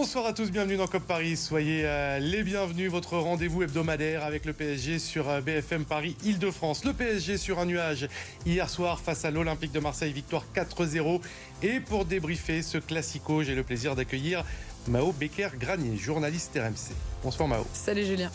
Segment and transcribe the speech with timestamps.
[0.00, 1.36] Bonsoir à tous, bienvenue dans COP Paris.
[1.36, 6.86] Soyez euh, les bienvenus, votre rendez-vous hebdomadaire avec le PSG sur euh, BFM Paris Île-de-France.
[6.86, 8.08] Le PSG sur un nuage
[8.46, 11.20] hier soir face à l'Olympique de Marseille, victoire 4-0.
[11.62, 14.42] Et pour débriefer ce classico, j'ai le plaisir d'accueillir
[14.88, 16.94] Mao Becker-Granier, journaliste RMC.
[17.22, 17.66] Bonsoir Mao.
[17.74, 18.30] Salut Julien.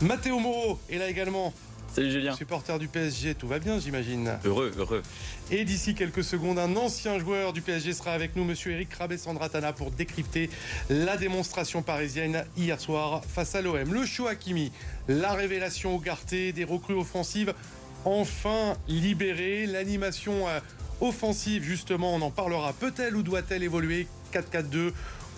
[0.00, 1.52] Mathéo Moreau est là également.
[1.92, 2.36] Salut Julien.
[2.36, 4.38] Supporter du PSG, tout va bien j'imagine.
[4.44, 5.02] Heureux, heureux.
[5.50, 9.72] Et d'ici quelques secondes, un ancien joueur du PSG sera avec nous, monsieur Eric Rabé-Sandratana,
[9.72, 10.50] pour décrypter
[10.88, 13.92] la démonstration parisienne hier soir face à l'OM.
[13.92, 14.70] Le show Hakimi,
[15.08, 17.54] la révélation au Garté, des recrues offensives
[18.04, 20.60] enfin libérées, l'animation euh,
[21.00, 22.72] offensive justement, on en parlera.
[22.72, 24.06] Peut-elle ou doit-elle évoluer?
[24.32, 24.92] 4-4-2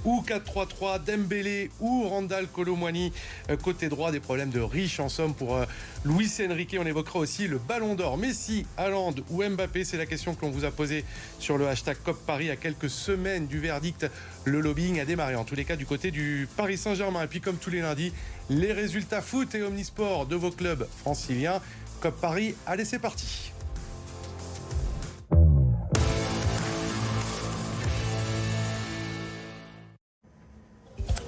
[0.04, 3.12] ou 4-3-3, Dembélé ou Randall Colomwani
[3.50, 5.64] euh, côté droit, des problèmes de riche en somme pour euh,
[6.04, 6.76] Luis Enrique.
[6.78, 8.18] On évoquera aussi le Ballon d'Or.
[8.18, 11.04] Messi, Haaland ou Mbappé, c'est la question que l'on vous a posée
[11.38, 14.06] sur le hashtag COP Paris à quelques semaines du verdict.
[14.44, 17.22] Le lobbying a démarré en tous les cas du côté du Paris Saint-Germain.
[17.22, 18.12] Et puis comme tous les lundis,
[18.50, 21.60] les résultats foot et omnisport de vos clubs franciliens.
[22.00, 23.52] COP Paris, allez c'est parti.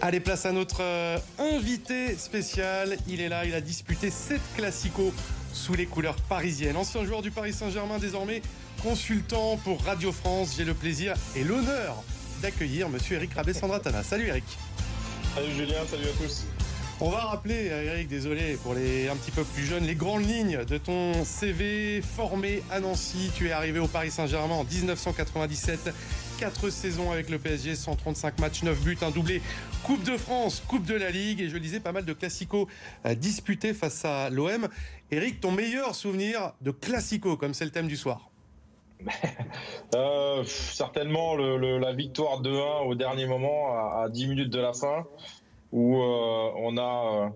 [0.07, 2.99] Allez, place à notre euh, invité spécial.
[3.09, 5.15] Il est là, il a disputé 7 classicos
[5.55, 6.77] sous les couleurs parisiennes.
[6.77, 8.43] Ancien joueur du Paris Saint-Germain, désormais
[8.83, 10.57] consultant pour Radio France.
[10.59, 12.05] J'ai le plaisir et l'honneur
[12.43, 14.03] d'accueillir monsieur Eric Rabé-Sandratana.
[14.03, 14.45] Salut Eric.
[15.35, 16.45] Salut Julien, salut à tous.
[17.01, 20.29] On va rappeler, euh, Eric, désolé pour les un petit peu plus jeunes, les grandes
[20.29, 23.31] lignes de ton CV formé à Nancy.
[23.35, 25.95] Tu es arrivé au Paris Saint-Germain en 1997.
[26.39, 29.43] 4 saisons avec le PSG, 135 matchs, 9 buts, un doublé
[29.85, 31.41] Coupe de France, Coupe de la Ligue.
[31.41, 32.67] Et je disais pas mal de classicos
[33.17, 34.69] disputés face à l'OM.
[35.11, 38.31] Eric, ton meilleur souvenir de classico, comme c'est le thème du soir?
[39.95, 44.73] Euh, Certainement le, la victoire 2-1 au dernier moment, à, à, 10 minutes de la
[44.73, 45.07] fin
[45.71, 47.29] où euh, on a euh,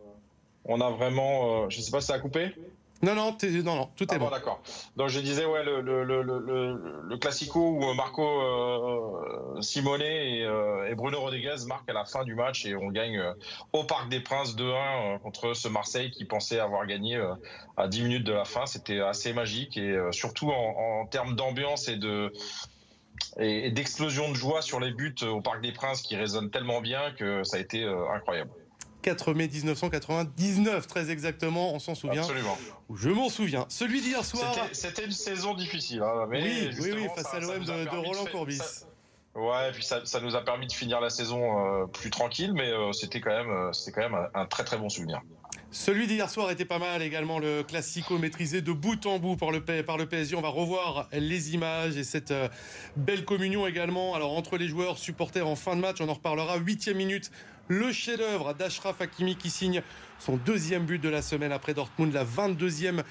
[0.65, 2.55] on a vraiment, euh, je sais pas si ça a coupé.
[3.03, 4.29] Non, non, non, non, tout est ah bon.
[4.29, 4.61] D'accord.
[4.97, 10.91] Donc je disais, ouais, le, le, le, le classico où Marco euh, Simone et, euh,
[10.91, 13.23] et, Bruno Rodriguez marquent à la fin du match et on gagne
[13.73, 17.23] au Parc des Princes 2-1 contre ce Marseille qui pensait avoir gagné
[17.77, 18.67] à 10 minutes de la fin.
[18.67, 22.33] C'était assez magique et surtout en, en termes d'ambiance et de
[23.39, 27.13] et, d'explosion de joie sur les buts au Parc des Princes qui résonnent tellement bien
[27.13, 28.51] que ça a été euh, incroyable.
[29.09, 32.21] 4 mai 1999, très exactement, on s'en souvient.
[32.21, 32.59] Absolument.
[32.95, 33.65] Je m'en souviens.
[33.71, 34.55] Celui d'hier soir.
[34.73, 36.03] C'était une saison difficile.
[36.03, 38.61] Hein, mais oui, oui, oui, face à l'OM de, Roland Courbis.
[39.35, 41.41] Ouais, et puis ça, ça, nous a permis de finir la saison
[41.83, 44.77] euh, plus tranquille, mais euh, c'était quand même, c'était quand même un, un, très très
[44.77, 45.23] bon souvenir.
[45.71, 49.51] Celui d'hier soir était pas mal également, le classico maîtrisé de bout en bout par
[49.51, 50.35] le, par le PSG.
[50.35, 52.49] On va revoir les images et cette euh,
[52.97, 54.15] belle communion également.
[54.15, 56.57] Alors entre les joueurs, supporters en fin de match, on en reparlera.
[56.57, 57.31] Huitième minute,
[57.69, 59.83] le chef-d'œuvre d'Ashraf Hakimi qui signe
[60.19, 63.03] son deuxième but de la semaine après Dortmund, la 22e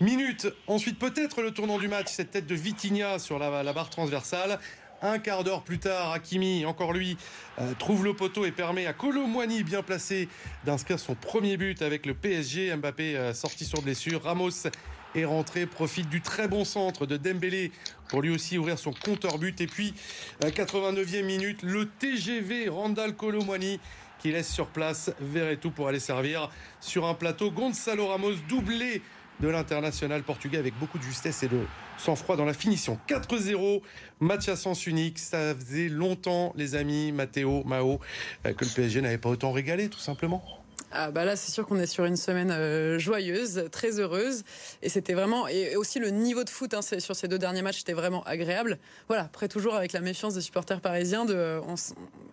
[0.00, 0.48] minute.
[0.66, 4.58] Ensuite, peut-être le tournant du match, cette tête de Vitinha sur la, barre transversale.
[5.00, 7.16] Un quart d'heure plus tard, Hakimi, encore lui,
[7.60, 10.28] euh, trouve le poteau et permet à Colomwani, bien placé,
[10.64, 12.74] d'inscrire son premier but avec le PSG.
[12.74, 14.24] Mbappé euh, sorti sur blessure.
[14.24, 14.66] Ramos
[15.14, 17.72] est rentré, profite du très bon centre de Dembélé
[18.08, 19.60] pour lui aussi ouvrir son compteur but.
[19.60, 19.94] Et puis,
[20.42, 23.80] 89e minute, le TGV Randall Colomwani
[24.18, 25.12] qui laisse sur place
[25.60, 27.50] tout pour aller servir sur un plateau.
[27.50, 29.02] Gonzalo Ramos doublé
[29.40, 31.60] de l'international portugais avec beaucoup de justesse et de
[31.96, 32.98] sang-froid dans la finition.
[33.08, 33.82] 4-0,
[34.20, 35.18] match à sens unique.
[35.18, 38.00] Ça faisait longtemps, les amis, Matteo, Mao,
[38.46, 40.42] euh, que le PSG n'avait pas autant régalé, tout simplement.
[40.90, 44.42] Ah bah là, c'est sûr qu'on est sur une semaine euh, joyeuse, très heureuse,
[44.82, 47.82] et c'était vraiment et aussi le niveau de foot hein, sur ces deux derniers matchs
[47.82, 48.78] était vraiment agréable.
[49.06, 51.74] Voilà, après toujours avec la méfiance des supporters parisiens, de, on,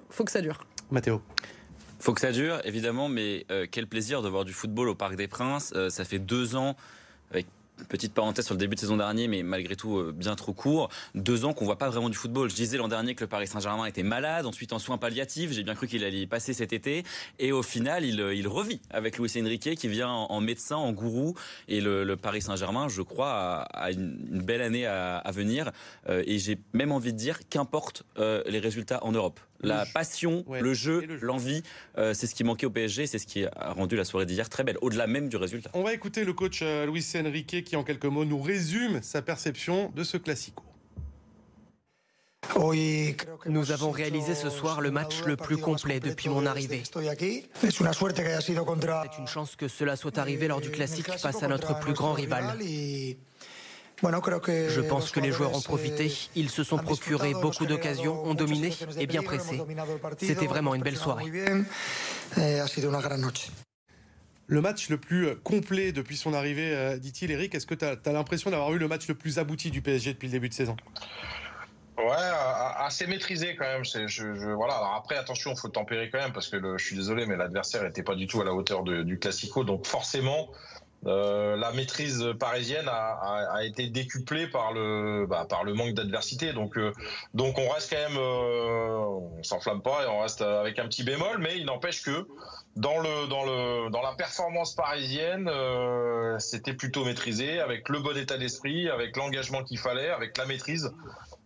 [0.10, 0.66] faut que ça dure.
[0.92, 1.22] Mathéo.
[2.00, 5.16] Faut que ça dure, évidemment, mais euh, quel plaisir de voir du football au Parc
[5.16, 5.74] des Princes.
[5.76, 6.76] Euh, ça fait deux ans,
[7.32, 7.48] avec
[7.90, 10.90] petite parenthèse sur le début de saison dernier, mais malgré tout euh, bien trop court.
[11.14, 12.50] Deux ans qu'on voit pas vraiment du football.
[12.50, 15.52] Je disais l'an dernier que le Paris Saint-Germain était malade, ensuite en soins palliatifs.
[15.52, 17.04] J'ai bien cru qu'il allait y passer cet été.
[17.40, 21.36] Et au final, il, il revit avec Luis Enrique qui vient en, médecin, en gourou.
[21.68, 25.72] Et le, Paris Saint-Germain, je crois, a, une, belle année à, venir.
[26.08, 31.06] et j'ai même envie de dire qu'importe les résultats en Europe la passion, le jeu,
[31.22, 31.64] l'envie,
[31.98, 34.50] euh, c'est ce qui manquait au PSG, c'est ce qui a rendu la soirée d'hier
[34.50, 35.70] très belle, au-delà même du résultat.
[35.74, 39.22] On va écouter le coach euh, Luis Enrique qui, en quelques mots, nous résume sa
[39.22, 40.64] perception de ce classico.
[43.48, 46.84] Nous avons réalisé ce soir le match le plus complet depuis mon arrivée.
[46.86, 47.80] C'est
[49.18, 52.58] une chance que cela soit arrivé lors du classique face à notre plus grand rival.
[54.02, 56.12] Je pense que les joueurs ont profité.
[56.36, 59.62] Ils se sont procurés beaucoup d'occasions, ont dominé et bien pressé.
[60.18, 61.32] C'était vraiment une belle soirée.
[62.38, 62.62] Eh,
[64.48, 67.86] le match le plus euh, complet depuis son arrivée, euh, dit-il, Eric, est-ce que tu
[67.86, 70.54] as, l'impression d'avoir eu le match le plus abouti du PSG depuis le début de
[70.54, 70.78] saison?
[71.98, 72.14] Ouais,
[72.78, 73.84] assez maîtrisé quand même.
[73.84, 74.76] Je, voilà.
[74.76, 77.84] Alors après, attention, il faut tempérer quand même parce que je suis désolé, mais l'adversaire
[77.84, 79.64] n'était pas du tout à la hauteur du Classico.
[79.64, 80.50] Donc forcément,
[81.06, 86.54] euh, la maîtrise parisienne a, été décuplée par le bah, par le manque d'adversité.
[86.54, 86.94] Donc euh,
[87.34, 91.04] donc on reste quand même, euh, on s'enflamme pas et on reste avec un petit
[91.04, 92.28] bémol, mais il n'empêche que
[92.76, 95.50] dans le dans le dans la performance parisienne,
[96.40, 100.92] c'était plutôt maîtrisé avec le bon état d'esprit, avec l'engagement qu'il fallait, avec la maîtrise.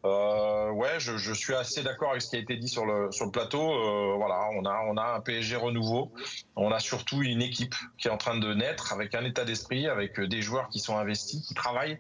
[0.06, 3.62] Euh, ouais, je, suis assez d'accord avec ce qui a été dit sur le plateau.
[3.62, 6.12] Euh, voilà, on a on a un PSG renouveau.
[6.56, 9.88] On a surtout une équipe qui est en train de naître avec un état d'esprit,
[9.88, 12.00] avec des joueurs qui sont investis, qui travaillent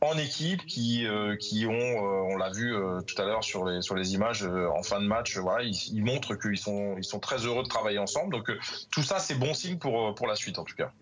[0.00, 3.64] en équipe, qui euh, qui ont, euh, on l'a vu euh, tout à l'heure sur
[3.64, 5.36] les sur les images en fin de match.
[5.38, 8.32] voilà, ils, ils montrent qu'ils sont ils sont très heureux de travailler ensemble.
[8.32, 8.50] Donc
[8.90, 10.92] tout ça, c'est bon signe pour pour la suite en tout cas.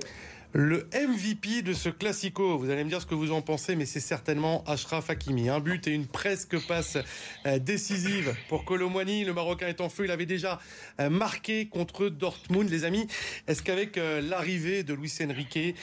[0.59, 3.85] Le MVP de ce Classico, vous allez me dire ce que vous en pensez, mais
[3.85, 5.51] c'est certainement Ashraf Hakimi.
[5.51, 6.97] Un but et une presque passe
[7.45, 9.27] euh, décisive pour Colomwani.
[9.27, 10.59] Le Marocain est en feu, il avait déjà
[10.99, 13.07] euh, marqué contre Dortmund, les amis.
[13.47, 15.77] Est-ce qu'avec euh, l'arrivée de Luis Enrique,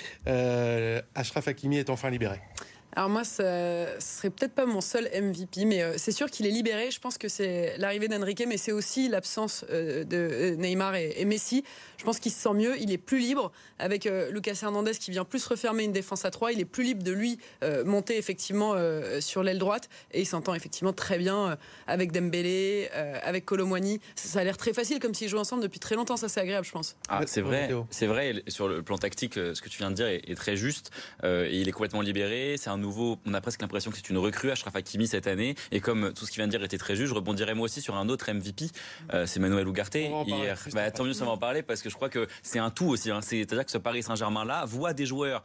[1.14, 2.42] Ashraf Hakimi est enfin libéré?
[2.96, 6.52] Alors moi, ce serait peut-être pas mon seul MVP, mais euh, c'est sûr qu'il est
[6.52, 6.92] libéré.
[6.92, 11.26] Je pense que c'est l'arrivée d'Enrique, mais c'est aussi l'absence euh, de euh, Neymar et,
[11.26, 11.64] Messi.
[11.98, 15.24] Je pense qu'il se sent mieux, il est plus libre avec Lucas Hernandez qui vient
[15.24, 16.52] plus refermer une défense à trois.
[16.52, 17.40] Il est plus libre de lui
[17.86, 18.76] monter effectivement
[19.22, 21.58] sur l'aile droite et il s'entend effectivement très bien
[21.88, 22.90] avec Dembélé,
[23.24, 24.02] avec Colomwani.
[24.16, 26.18] Ça, a l'air très facile comme s'ils jouaient ensemble depuis très longtemps.
[26.18, 26.98] Ça c'est agréable, je pense.
[27.08, 28.44] Ah, c'est vrai, c'est vrai.
[28.50, 30.92] Sur le plan tactique, ce que tu viens de dire est, est très juste.
[31.24, 32.56] il est complètement libéré.
[32.58, 35.56] C'est un nouveau, on a presque l'impression que c'est une recrue, Ashraf Hakimi cette année.
[35.72, 37.82] Et comme tout ce qu'il vient de dire était très juste, je rebondirai moi aussi
[37.82, 38.68] sur un autre MVP,
[39.14, 40.60] euh, c'est Manuel Ugarte hier.
[40.74, 42.86] Bah, tant mieux, ça va en parler parce que je crois que c'est un tout
[42.86, 43.10] aussi.
[43.10, 43.22] Hein.
[43.22, 45.44] C'est-à-dire que ce Paris Saint-Germain là voit des joueurs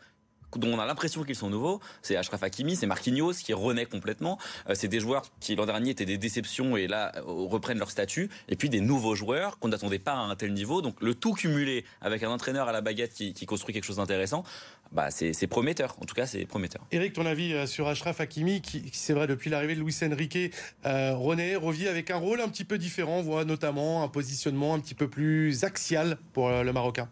[0.56, 1.80] dont on a l'impression qu'ils sont nouveaux.
[2.02, 4.38] C'est Ashraf Hakimi, c'est Marquinhos qui renaît complètement.
[4.68, 7.90] Euh, c'est des joueurs qui l'an dernier étaient des déceptions et là euh, reprennent leur
[7.90, 8.30] statut.
[8.48, 10.80] Et puis des nouveaux joueurs qu'on n'attendait pas à un tel niveau.
[10.80, 14.44] Donc le tout cumulé avec un entraîneur à la baguette qui, construit quelque chose d'intéressant,
[14.92, 15.96] bah c'est prometteur.
[16.00, 16.82] En tout cas, c'est prometteur.
[16.92, 20.54] Eric, ton avis euh, sur Ashraf Hakimi, qui, c'est vrai depuis l'arrivée de Luis Enrique,
[20.84, 24.94] renaît, revient avec un rôle un petit peu différent, voit notamment un positionnement un petit
[24.94, 27.08] peu plus axial pour le Marocain.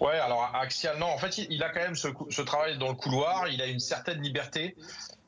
[0.00, 2.94] Ouais, alors Axial, non, en fait, il, a quand même ce, ce, travail dans le
[2.94, 4.74] couloir, il a une certaine liberté.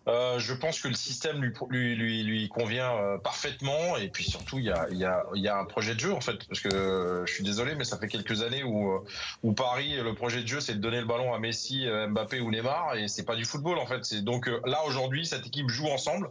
[0.09, 1.41] Euh, je pense que le système
[1.71, 5.47] lui, lui, lui, convient euh, parfaitement et puis surtout il y a, y, a, y
[5.47, 7.99] a un projet de jeu en fait parce que euh, je suis désolé mais ça
[7.99, 9.01] fait quelques années où,
[9.45, 12.51] où Paris le projet de jeu c'est de donner le ballon à Messi, Mbappé ou
[12.51, 14.05] Neymar et c'est pas du football en fait.
[14.05, 16.31] C'est donc là aujourd'hui cette équipe joue ensemble.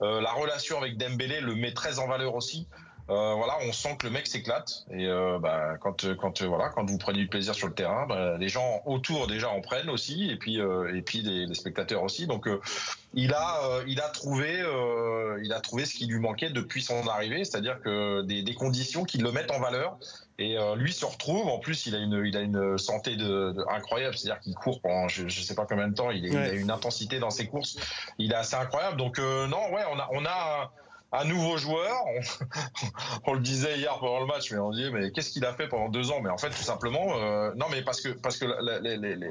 [0.00, 2.68] la relation avec Dembélé le met très en valeur aussi.
[3.10, 6.84] Euh, voilà, on sent que le mec s'éclate et euh, bah, quand quand voilà quand
[6.84, 10.30] vous prenez du plaisir sur le terrain, bah, les gens autour déjà en prennent aussi
[10.30, 12.26] et puis euh, et puis les, spectateurs aussi.
[12.26, 12.46] Donc
[13.14, 14.62] il a il a trouvé
[15.42, 19.04] il a trouvé ce qui lui manquait depuis son arrivée, c'est-à-dire que des, des, conditions
[19.04, 19.96] qui le mettent en valeur.
[20.40, 21.48] Et lui se retrouve.
[21.48, 25.08] En plus, il a une il a une santé de, incroyable, c'est-à-dire qu'il court pendant
[25.08, 26.10] je, je sais pas combien de temps.
[26.10, 27.76] Il, il, a une intensité dans ses courses.
[28.18, 28.98] Il est assez incroyable.
[28.98, 30.70] Donc non, ouais, on a on a
[31.12, 32.04] un nouveau joueur.
[33.26, 35.68] On, le disait hier pendant le match, mais on dit mais qu'est-ce qu'il a fait
[35.68, 36.20] pendant deux ans?
[36.22, 38.46] Mais en fait, tout simplement, euh, non, mais parce que parce que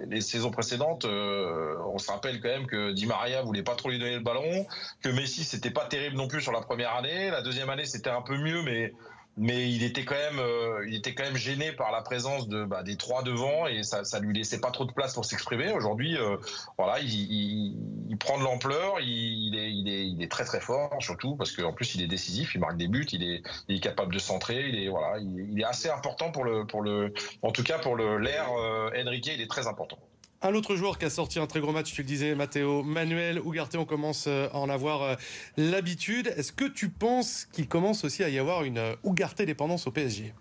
[0.08, 3.90] les, saisons précédentes, euh, on se rappelle quand même que Di Maria voulait pas trop
[3.90, 4.66] lui donner le ballon,
[5.02, 7.30] que Messi c'était pas terrible non plus sur la première année.
[7.30, 8.94] La deuxième année, c'était un peu mieux, mais
[9.38, 12.65] mais il était quand même, euh, il était quand même gêné par la présence de
[12.65, 15.72] bah, des trois devant et ça, ça lui laissait pas trop de place pour s'exprimer.
[15.72, 16.38] Aujourd'hui, euh,
[16.77, 17.77] voilà, il, il,
[18.10, 21.51] il, prend de l'ampleur, il, est, il est, il est très très fort, surtout parce
[21.51, 24.20] qu'en plus il est décisif, il marque des buts, il est, il est capable de
[24.20, 27.13] centrer, il est voilà, il, est assez important pour le, pour le,
[27.44, 30.00] en tout cas pour le l'air euh, Enrique, il est très important.
[30.44, 33.41] Un autre joueur qui a sorti un très gros match, tu le disais, Matteo Manuel
[33.44, 35.15] Ugarte, on commence euh, à en avoir euh,
[35.58, 36.32] l'habitude.
[36.38, 39.91] Est-ce que tu penses qu'il commence aussi à y avoir une euh, Ugarte dépendance au
[39.91, 40.34] PSG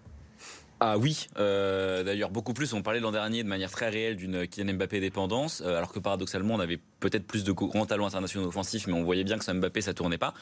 [0.78, 2.74] ah oui, d'ailleurs beaucoup plus.
[2.74, 6.54] On parlait l'an dernier de manière très réelle d'une Kylian Mbappé dépendance, alors que paradoxalement
[6.54, 9.54] on avait peut-être plus de grands talents internationaux offensifs, mais on voyait bien que ça
[9.54, 10.34] Mbappé ça tournait pas.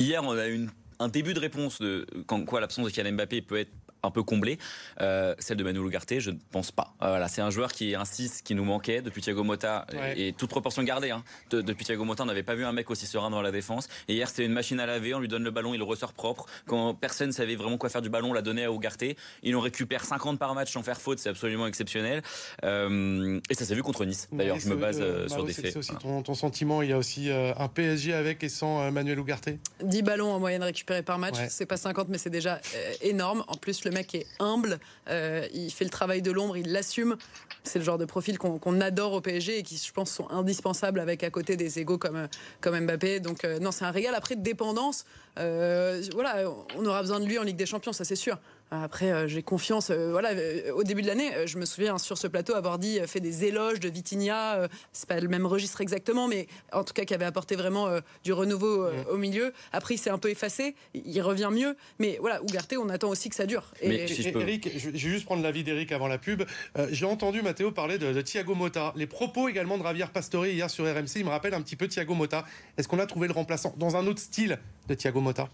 [0.00, 0.66] Hier on a eu
[0.98, 3.70] un début de réponse de quoi l'absence de Kylian Mbappé peut être
[4.06, 4.58] un peu comblée.
[4.98, 6.94] celle de Manu Ugarte, je ne pense pas.
[7.00, 9.86] voilà, c'est un joueur qui est un 6 qui nous manquait depuis Thiago Motta
[10.16, 11.10] et, toute proportion gardée.
[11.10, 11.22] Hein.
[11.50, 13.88] depuis Thiago Motta, on n'avait pas vu un mec aussi serein dans la défense.
[14.08, 15.14] Et hier, c'était une machine à laver.
[15.14, 16.46] On lui donne le ballon, il le ressort propre.
[16.66, 19.04] Quand personne savait vraiment quoi faire du ballon, on l'a donné à Ugarte.
[19.42, 22.22] Il en récupère 50 par match sans faire faute, c'est absolument exceptionnel.
[22.62, 24.28] et ça s'est vu contre Nice.
[24.32, 25.72] D'ailleurs, je me base sur des faits.
[25.72, 26.82] C'est aussi ton, sentiment.
[26.82, 29.50] Il y a aussi un PSG avec et sans Manuel Ugarte?
[29.82, 31.36] 10 ballons en moyenne récupérés par match.
[31.48, 33.44] C'est pas 50, mais c'est déjà euh, énorme.
[33.48, 34.78] En plus, le mec est humble.
[35.08, 37.16] Euh, il fait le travail de l'ombre, il l'assume.
[37.64, 41.00] C'est le genre de profil qu'on adore au PSG et qui, je pense, sont indispensables
[41.00, 42.28] avec à côté des égaux comme,
[42.60, 43.20] comme Mbappé.
[43.20, 44.14] Donc, euh, non, c'est un régal.
[44.14, 45.04] Après, de dépendance,
[45.36, 46.44] voilà,
[46.76, 48.38] on aura besoin de lui en Ligue des Champions, ça c'est sûr.
[48.70, 49.90] Après, euh, j'ai confiance.
[49.90, 52.98] Euh, voilà, euh, au début de l'année, je me souviens sur ce plateau avoir dit,
[53.06, 54.68] fait des éloges de Vitinha.
[54.92, 57.88] c'est pas le même registre exactement, mais en tout cas qui avait apporté vraiment
[58.24, 58.92] du renouveau mm.
[59.10, 59.52] au milieu.
[59.72, 60.74] Après, il s'est un peu effacé.
[60.94, 61.76] Il revient mieux.
[61.98, 63.72] Mais voilà, Ougarté, on attend aussi que ça dure.
[63.80, 66.42] Et, mais je Eric, je vais juste prendre l'avis d'Eric avant la pub.
[66.90, 68.92] j'ai entendu Mathéo parler de, Thiago Motta.
[68.96, 71.86] Les propos également de Javier Pastore hier sur RMC, il me rappelle un petit peu
[71.86, 72.44] Thiago Motta.
[72.76, 74.58] Est-ce qu'on a trouvé le remplaçant dans un autre style
[74.88, 75.48] de Thiago Motta?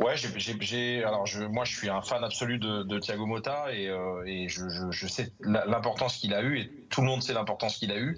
[0.00, 3.86] Ouais, j'ai, alors je, moi je suis un fan absolu de, de Thiago Motta et,
[3.88, 7.34] euh, et je, je, je, sais l'importance qu'il a eu et tout le monde sait
[7.34, 8.16] l'importance qu'il a eu.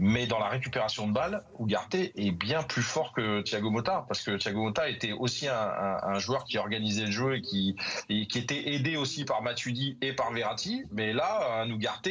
[0.00, 4.22] Mais dans la récupération de balles, Ugarte est bien plus fort que Thiago Motta parce
[4.22, 7.74] que Thiago Motta était aussi un, un, joueur qui organisait le jeu et qui,
[8.08, 10.84] et qui était aidé aussi par Matuidi et par Verratti.
[10.92, 12.10] Mais là, un Ugarte,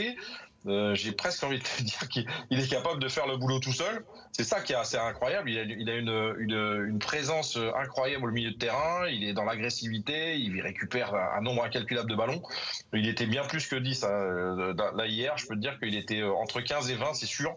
[0.67, 3.73] euh, j'ai presque envie de te dire qu'il est capable de faire le boulot tout
[3.73, 4.05] seul.
[4.31, 5.49] C'est ça qui est assez incroyable.
[5.49, 9.07] Il a, il a une, une, une, présence incroyable au milieu de terrain.
[9.07, 10.37] Il est dans l'agressivité.
[10.37, 12.41] Il récupère un, nombre incalculable de ballons.
[12.93, 14.73] Il était bien plus que 10 hein.
[14.95, 15.37] là hier.
[15.37, 17.55] Je peux te dire qu'il était euh, entre 15 et 20, c'est sûr.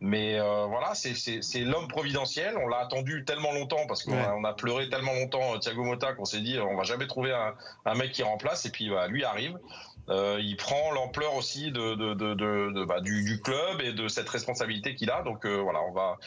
[0.00, 2.58] Mais euh, voilà, c'est l'homme providentiel.
[2.58, 6.40] On l'a attendu tellement longtemps parce qu'on a, pleuré tellement longtemps Thiago Motta qu'on s'est
[6.40, 7.54] dit on va jamais trouver un,
[7.86, 8.66] un, mec qui remplace.
[8.66, 9.58] Et puis bah, lui arrive.
[10.08, 15.22] Euh, il prend l'ampleur aussi de, bah, du, club et de cette responsabilité qu'il a.
[15.22, 16.18] Donc euh, voilà, on va,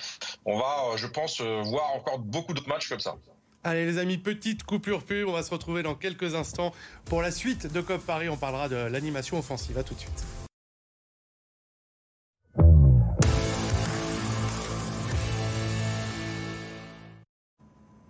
[0.46, 3.16] on va, je pense, euh, voir encore beaucoup d'autres matchs comme ça.
[3.64, 6.74] Allez les amis, petite coupure pub, on va se retrouver dans quelques instants
[7.06, 8.30] pour la suite de COP Paris.
[8.30, 9.78] On parlera de l'animation offensive.
[9.78, 10.49] À tout de suite.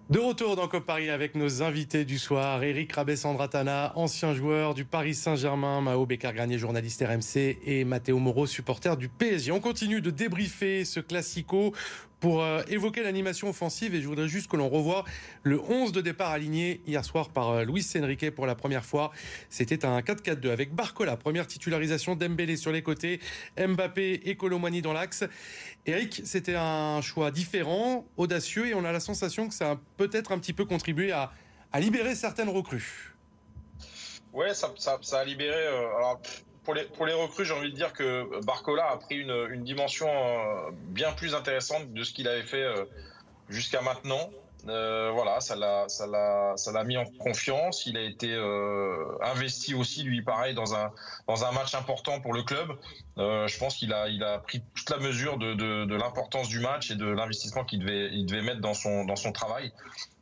[0.09, 4.83] De retour dans COP Paris avec nos invités du soir, Eric Rabessandratana, ancien joueur du
[4.83, 9.51] Paris Saint-Germain, Mao Bécard-Granier, journaliste RMC et Matteo Moreau, supporter du PSG.
[9.51, 11.75] On continue de débriefer ce classico
[12.19, 15.05] pour euh, évoquer l'animation offensive et je voudrais juste que l'on revoie
[15.43, 19.11] le 11 de départ aligné hier soir par euh, Luis Enrique pour la première fois.
[19.49, 23.19] C'était un 4-4-2 avec Barcola, première titularisation d'Embélé sur les côtés,
[23.57, 25.23] Mbappé et Colomani dans l'axe.
[25.85, 30.31] Eric, c'était un choix différent, audacieux et on a la sensation que ça a peut-être
[30.31, 31.31] un petit peu contribué à,
[31.79, 33.13] libérer certaines recrues.
[34.33, 34.71] Ouais, ça,
[35.13, 35.55] a libéré.
[35.55, 35.87] Euh,
[36.63, 41.11] pour les, recrues, j'ai envie de dire que Barcola a pris une, dimension euh, bien
[41.13, 42.85] plus intéressante de ce qu'il avait fait euh,
[43.49, 44.29] jusqu'à maintenant.
[44.67, 47.85] Euh, voilà, ça l'a, ça l'a, ça l'a mis en confiance.
[47.85, 48.35] Il a été
[49.21, 50.91] investi aussi, lui, pareil, dans un
[51.27, 52.77] dans un match important pour le club.
[53.15, 56.59] Je pense qu'il a il a pris toute la mesure de, de, de l'importance du
[56.59, 59.71] match et de l'investissement qu'il devait il devait mettre dans son dans son travail.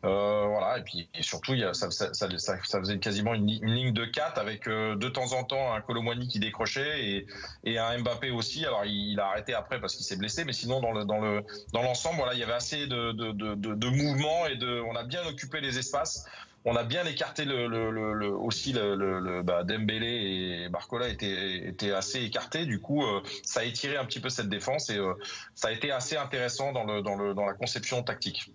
[0.07, 4.39] Euh, voilà, et puis surtout, il y a, ça, faisait quasiment une, ligne de 4
[4.39, 7.25] avec euh, de temps en temps un Colomwani qui décrochait
[7.65, 8.65] et, un Mbappé aussi.
[8.65, 11.43] Alors il, a arrêté après parce qu'il s'est blessé, mais sinon dans le dans le
[11.73, 14.95] dans l'ensemble, voilà, il y avait assez de de, de, de mouvements et de, on
[14.95, 16.25] a bien occupé les espaces.
[16.65, 22.65] On a bien écarté aussi le, le bah, Dembélé et Barcola étaient, étaient assez écartés.
[22.65, 25.13] Du coup, euh, ça a étiré un petit peu cette défense et euh,
[25.55, 28.51] ça a été assez intéressant dans, le, dans, le, dans la conception tactique.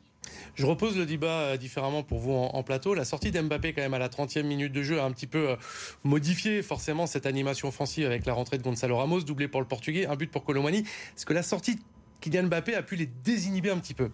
[0.55, 2.95] Je repose le débat euh, différemment pour vous en, plateau.
[2.95, 5.50] La sortie d'Mbappé quand même à la 30e minute de jeu a un petit peu
[5.50, 5.57] euh,
[6.05, 10.07] modifié forcément cette animation offensive avec la rentrée de Gonzalo Ramos, doublé pour le Portugais,
[10.07, 10.79] un but pour Colomani.
[10.79, 11.81] Est-ce que la sortie de
[12.21, 14.11] Kylian Mbappé a pu les désinhiber un petit peu?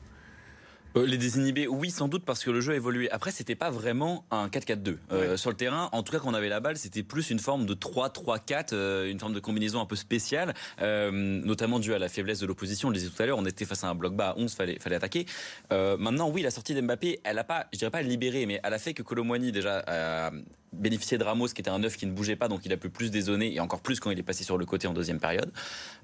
[0.96, 3.10] Les désinhibés, oui, sans doute parce que le jeu a évolué.
[3.10, 5.88] Après, c'était pas vraiment un 4-4-2 euh, sur le terrain.
[5.92, 9.10] En tout cas, quand on avait la balle, c'était plus une forme de 3-3-4, euh,
[9.10, 12.88] une forme de combinaison un peu spéciale, euh, notamment dû à la faiblesse de l'opposition.
[12.88, 14.52] On le disait tout à l'heure, on était face à un bloc bas à 11,
[14.54, 15.26] fallait fallait attaquer.
[15.72, 18.74] Euh, maintenant, oui, la sortie d'Mbappé, elle a pas, je dirais pas libéré, mais elle
[18.74, 20.30] a fait que Colomwani déjà a
[20.72, 22.90] bénéficié de Ramos, qui était un neuf qui ne bougeait pas, donc il a pu
[22.90, 25.50] plus dézonner et encore plus quand il est passé sur le côté en deuxième période.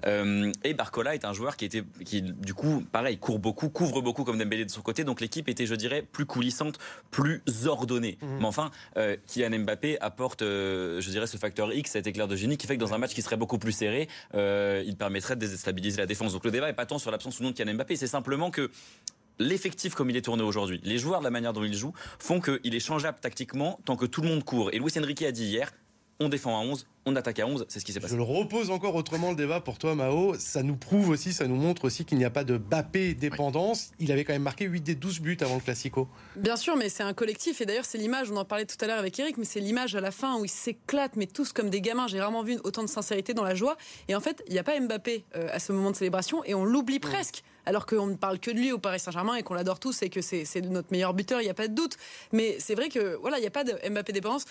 [0.05, 4.23] et Barcola est un joueur qui était, qui du coup, pareil, court beaucoup, couvre beaucoup
[4.23, 6.79] comme Dembélé de son côté, donc l'équipe était, je dirais, plus coulissante,
[7.11, 8.17] plus ordonnée.
[8.21, 8.27] Mmh.
[8.39, 12.35] Mais enfin, euh, Kylian Mbappé apporte, euh, je dirais, ce facteur X, cet éclair de
[12.35, 15.35] génie qui fait que dans un match qui serait beaucoup plus serré, euh, il permettrait
[15.35, 16.33] de déstabiliser la défense.
[16.33, 18.51] Donc le débat n'est pas tant sur l'absence ou non de Kylian Mbappé, c'est simplement
[18.51, 18.69] que
[19.39, 22.39] l'effectif comme il est tourné aujourd'hui, les joueurs de la manière dont ils jouent, font
[22.39, 24.69] qu'il est changeable tactiquement tant que tout le monde court.
[24.73, 25.71] Et Luis Enrique a dit hier,
[26.19, 28.13] on défend à 11, on attaque à 11, c'est ce qui s'est passé.
[28.13, 30.35] Je le repose encore autrement le débat pour toi, Mao.
[30.39, 33.91] Ça nous prouve aussi, ça nous montre aussi qu'il n'y a pas de Bappé dépendance.
[33.99, 36.07] Il avait quand même marqué 8 des 12 buts avant le Classico.
[36.37, 37.59] Bien sûr, mais c'est un collectif.
[37.59, 39.95] Et d'ailleurs, c'est l'image, on en parlait tout à l'heure avec Eric, mais c'est l'image
[39.95, 42.07] à la fin où ils s'éclatent, mais tous comme des gamins.
[42.07, 43.75] J'ai rarement vu autant de sincérité dans la joie.
[44.07, 46.55] Et en fait, il n'y a pas Mbappé euh, à ce moment de célébration et
[46.55, 49.53] on l'oublie presque alors qu'on ne parle que de lui au Paris Saint-Germain et qu'on
[49.53, 51.97] l'adore tous et que c'est notre meilleur buteur, il n'y a pas de doute.
[52.31, 54.45] Mais c'est vrai que voilà, il n'y a pas de Mbappé dépendance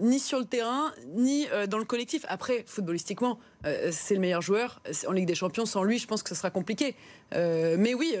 [0.00, 2.24] ni sur le terrain, ni euh, dans le collectif.
[2.28, 4.80] Après, footballistiquement, euh, c'est le meilleur joueur.
[5.06, 6.96] En Ligue des Champions, sans lui, je pense que ce sera compliqué.
[7.34, 8.16] Euh, mais oui,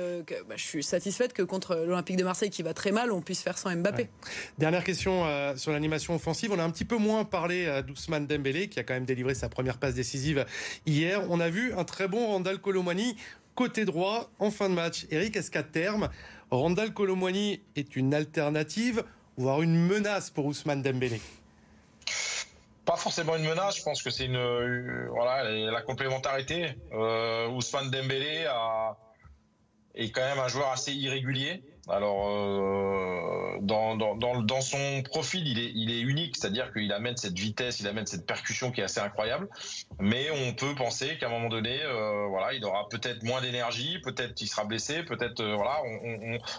[0.48, 3.42] bah, je suis satisfaite que contre l'Olympique de Marseille, qui va très mal, on puisse
[3.42, 4.08] faire sans Mbappé.
[4.58, 5.24] Dernière question
[5.56, 6.52] sur l'animation offensive.
[6.52, 9.48] On a un petit peu moins parlé d'Ousmane Dembélé, qui a quand même délivré sa
[9.48, 10.46] première passe décisive
[10.86, 11.22] hier.
[11.28, 13.16] On a vu un très bon Randall Colomani
[13.54, 15.06] côté droit en fin de match.
[15.10, 16.08] Eric, est-ce qu'à terme,
[16.50, 19.04] Randall Colomani est une alternative,
[19.36, 21.20] voire une menace pour Ousmane Dembélé?
[22.84, 26.74] Pas forcément une menace, je pense que c'est une, voilà la complémentarité.
[26.92, 28.46] Euh, Ousmane Dembélé
[29.94, 31.62] est quand même un joueur assez irrégulier.
[31.88, 37.16] Alors, euh, dans, dans, dans, son profil, il est, il est unique, c'est-à-dire qu'il amène
[37.16, 39.48] cette vitesse, il amène cette percussion qui est assez incroyable.
[40.00, 43.98] Mais on peut penser qu'à un moment donné, euh, voilà, il aura peut-être moins d'énergie,
[43.98, 45.82] peut-être qu'il sera blessé, peut-être, euh, voilà,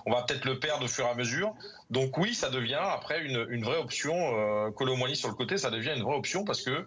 [0.06, 1.56] on, va peut-être le perdre au fur et à mesure.
[1.90, 4.14] Donc oui, ça devient après une, une vraie option.
[4.16, 6.86] Euh, Colomwani sur le côté, ça devient une vraie option parce que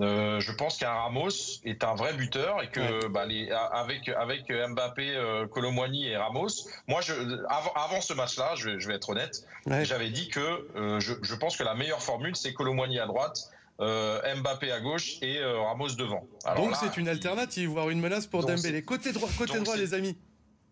[0.00, 1.30] euh, je pense qu'un Ramos
[1.64, 6.48] est un vrai buteur et que bah, les, avec avec Mbappé, euh, Colomwani et Ramos,
[6.86, 7.12] moi je,
[7.48, 11.34] avant, avant ce match-là, je, je, vais être honnête, j'avais dit que euh, je, je,
[11.34, 13.50] pense que la meilleure formule c'est Colomwani à droite.
[13.78, 16.26] Euh, Mbappé à gauche et euh, Ramos devant.
[16.46, 18.82] Alors Donc c'est une alternative, voire une menace pour Dembélé.
[18.82, 20.16] Côté droit, côté droit, les amis.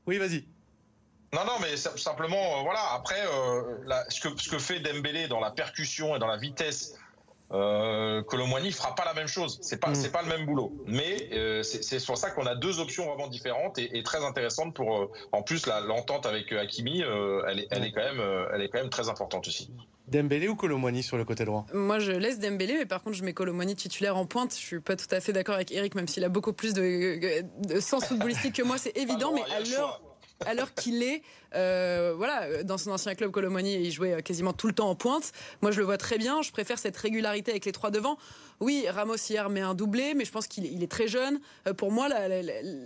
[0.07, 0.47] Oui, vas-y.
[1.35, 2.81] Non, non, mais simplement, voilà.
[2.95, 3.23] Après,
[3.85, 6.95] la, ce, que, ce que fait Dembélé dans la percussion et dans la vitesse
[7.55, 9.59] euh, Colomwani fera pas la même chose.
[9.63, 9.95] C'est pas, mm.
[9.95, 10.73] c'est pas le même boulot.
[10.87, 14.75] Mais euh, c'est pour ça qu'on a deux options vraiment différentes et, et très intéressantes
[14.75, 14.97] pour.
[14.97, 18.63] Euh, en plus, l'entente avec euh, Hakimi, euh, elle, est, elle est quand même, elle
[18.63, 19.71] est quand même très importante aussi.
[20.09, 21.65] Dembélé ou Colomwani sur le côté droit?
[21.73, 24.53] Moi, je laisse Dembélé, mais par contre, je mets Colomwani titulaire en pointe.
[24.53, 27.43] Je suis pas tout à fait d'accord avec Eric, même s'il a beaucoup plus de,
[27.67, 29.33] de sens footballistique que moi, c'est évident.
[29.35, 30.03] Ah mais à l'heure
[30.55, 31.23] l'heure qu'il est,
[31.55, 35.33] euh, voilà, dans son ancien club Colomani, il jouait quasiment tout le temps en pointe.
[35.63, 36.43] Moi, je le vois très bien.
[36.43, 38.19] Je préfère cette régularité avec les trois devant.
[38.61, 41.41] Oui, Ramos hier met un doublé, mais je pense qu'il est très jeune.
[41.67, 42.09] Euh, pour moi,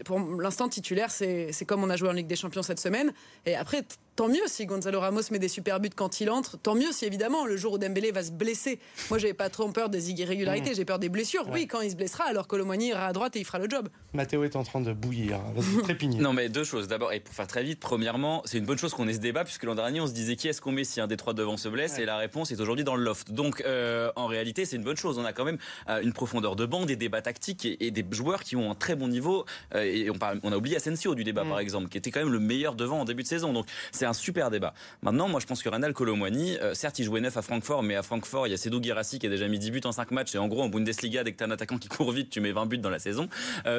[0.04, 3.12] pour l'instant titulaire, c'est comme on a joué en Ligue des Champions cette semaine.
[3.46, 3.84] Et après,
[4.16, 6.58] tant mieux si Gonzalo Ramos met des super buts quand il entre.
[6.58, 8.80] Tant mieux si évidemment le jour où Dembélé va se blesser.
[9.10, 10.74] Moi, j'ai pas trop peur des irrégularités, mmh.
[10.74, 11.48] j'ai peur des blessures.
[11.52, 13.88] Oui, quand il se blessera, alors Colomani ira à droite et il fera le job.
[14.14, 15.38] Mathéo est en train de bouillir.
[15.54, 16.18] Vas-y, trépigner.
[16.18, 16.88] non, mais deux choses.
[16.88, 19.44] D'abord, et pour faire très vite, premièrement, c'est une bonne chose qu'on ait ce débat
[19.44, 21.56] puisque l'an dernier, on se disait qui est-ce qu'on met si un des trois devant
[21.56, 21.98] se blesse?
[21.98, 23.30] Et la réponse est aujourd'hui dans le loft.
[23.32, 25.18] Donc, euh, en réalité, c'est une bonne chose.
[25.18, 25.57] On a quand même
[25.88, 28.96] euh, une profondeur de banc, des débats tactiques et, des joueurs qui ont un très
[28.96, 29.44] bon niveau.
[29.74, 31.48] Euh, et on, on, a oublié Asensio du débat, mm.
[31.48, 33.52] par exemple, qui était quand même le meilleur devant en début de saison.
[33.52, 34.74] Donc c'est un super débat.
[35.02, 37.96] Maintenant, moi, je pense que Renal Colomwani, euh, certes, il jouait neuf à Francfort, mais
[37.96, 40.10] à Francfort, il y a Sedou Girassi qui a déjà mis 10 buts en 5
[40.10, 40.34] matchs.
[40.34, 42.52] Et en gros, en Bundesliga, dès que tu un attaquant qui court vite, tu mets
[42.52, 43.28] 20 buts dans la saison.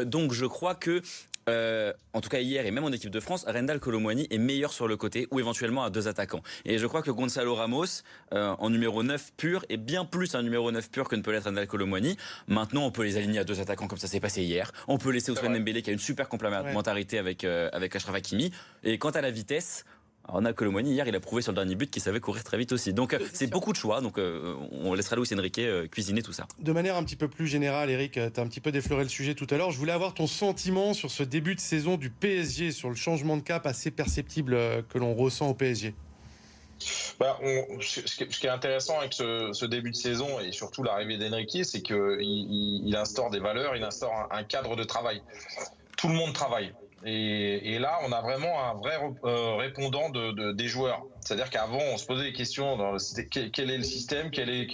[0.06, 1.02] Donc je crois que
[1.50, 4.72] euh, en tout cas hier et même en équipe de France, Rendal Colomwani est meilleur
[4.72, 6.42] sur le côté ou éventuellement à deux attaquants.
[6.66, 10.44] Et je crois que Gonzalo Ramos, euh, en numéro 9 pur, est bien plus un
[10.44, 12.18] numéro 9 pur que ne peut l'être Rendal Colomwani.
[12.48, 14.72] Maintenant, on peut les aligner à deux attaquants comme ça s'est passé hier.
[14.88, 18.52] On peut laisser Ousmane Dembélé qui a une super complémentarité avec, euh, avec Ashraf Hakimi.
[18.84, 19.86] Et quant à la vitesse,
[20.32, 22.72] Ronald Colomani, hier, il a prouvé sur le dernier but qu'il savait courir très vite
[22.72, 22.94] aussi.
[22.94, 24.02] Donc, c'est beaucoup de choix.
[24.02, 26.48] Donc, euh, on laissera Luis Enrique euh, cuisiner tout ça.
[26.60, 29.10] De manière un petit peu plus générale, Eric, tu as un petit peu défloré le
[29.10, 29.72] sujet tout à l'heure.
[29.72, 33.38] Je voulais avoir ton sentiment sur ce début de saison du PSG, sur le changement
[33.38, 35.96] de cap assez perceptible euh, que l'on ressent au PSG.
[37.20, 37.38] Bah,
[37.82, 42.18] ce, qui est intéressant avec ce, début de saison et surtout l'arrivée d'Enrique, c'est qu'il
[42.22, 45.22] il, instaure des valeurs, il instaure un cadre de travail.
[45.98, 46.74] Tout le monde travaille.
[47.06, 51.06] Et, là, on a vraiment un vrai euh, répondant de, de, des joueurs.
[51.22, 52.78] C'est-à-dire qu'avant, on se posait des questions
[53.32, 54.66] quel, est le système, quelle est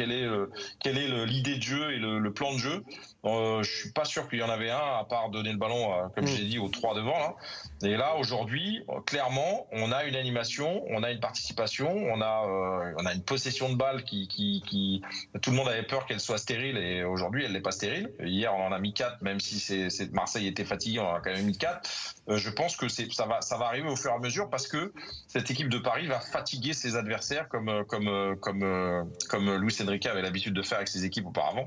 [1.26, 2.84] l'idée de jeu et le, plan de jeu.
[3.26, 5.94] Euh, je suis pas sûr qu'il y en avait un, à part donner le ballon,
[5.94, 6.28] euh, comme mm.
[6.28, 7.18] j'ai dit, aux trois devant.
[7.18, 7.36] Là.
[7.84, 12.94] Et là, aujourd'hui, clairement, on a une animation, on a une participation, on a, euh,
[13.00, 15.02] on a une possession de balle qui, qui, qui
[15.42, 18.12] tout le monde avait peur qu'elle soit stérile et aujourd'hui, elle n'est pas stérile.
[18.24, 21.20] Hier, on en a mis quatre, même si c'est Marseille était fatigué, on en a
[21.20, 21.90] quand même mis quatre.
[22.30, 24.68] Euh, je pense que ça va, ça va arriver au fur et à mesure parce
[24.68, 24.94] que
[25.28, 30.22] cette équipe de Paris va fatiguer ses adversaires comme, comme, comme, comme Luis Enrique avait
[30.22, 31.66] l'habitude de faire avec ses équipes auparavant.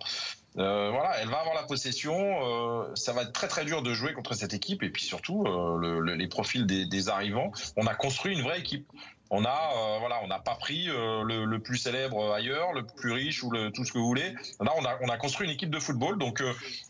[0.56, 2.16] Euh, voilà, elle va avoir la possession.
[2.16, 5.44] Euh, ça va être très très dur de jouer contre cette équipe et puis surtout
[5.46, 7.52] euh, les profils des, arrivants.
[7.76, 8.90] On a construit une vraie équipe.
[9.30, 13.50] On a voilà, on n'a pas pris le, plus célèbre ailleurs, le plus riche ou
[13.50, 14.32] le, tout ce que vous voulez.
[14.58, 16.18] Là, on a on a construit une équipe de football.
[16.18, 16.42] Donc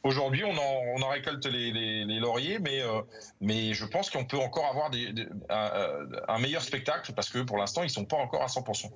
[0.04, 2.80] aujourd'hui, on en, on récolte les, lauriers, mais
[3.40, 5.12] mais je pense qu'on peut encore avoir des,
[5.48, 8.88] un, meilleur spectacle parce que pour l'instant, ils sont pas encore à 100%.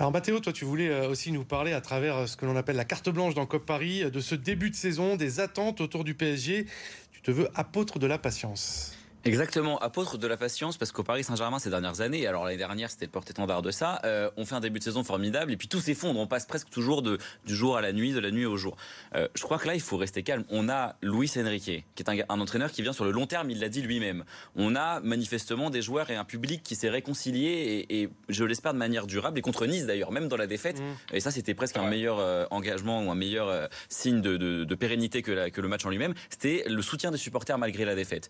[0.00, 2.56] Alors Mathéo, toi tu voulais euh, aussi nous parler à travers euh, ce que l'on
[2.56, 5.82] appelle la carte blanche dans COP Paris, euh, de ce début de saison, des attentes
[5.82, 6.64] autour du PSG.
[7.12, 8.96] Tu te veux apôtre de la patience.
[9.26, 12.90] Exactement, apôtre de la patience, parce qu'au Paris Saint-Germain ces dernières années, alors l'année dernière
[12.90, 15.68] c'était le porte-étendard de ça, euh, on fait un début de saison formidable et puis
[15.68, 18.46] tout s'effondre, on passe presque toujours de, du jour à la nuit, de la nuit
[18.46, 18.78] au jour.
[19.14, 20.44] Euh, je crois que là il faut rester calme.
[20.48, 23.50] On a Luis Enrique, qui est un, un entraîneur qui vient sur le long terme,
[23.50, 24.24] il l'a dit lui-même.
[24.56, 28.72] On a manifestement des joueurs et un public qui s'est réconcilié et, et je l'espère
[28.72, 30.80] de manière durable et contre Nice d'ailleurs, même dans la défaite.
[30.80, 31.16] Mmh.
[31.16, 34.64] Et ça c'était presque un meilleur euh, engagement ou un meilleur euh, signe de, de,
[34.64, 36.14] de, pérennité que, la, que le match en lui-même.
[36.30, 38.28] C'était le soutien des supporters malgré la défaite.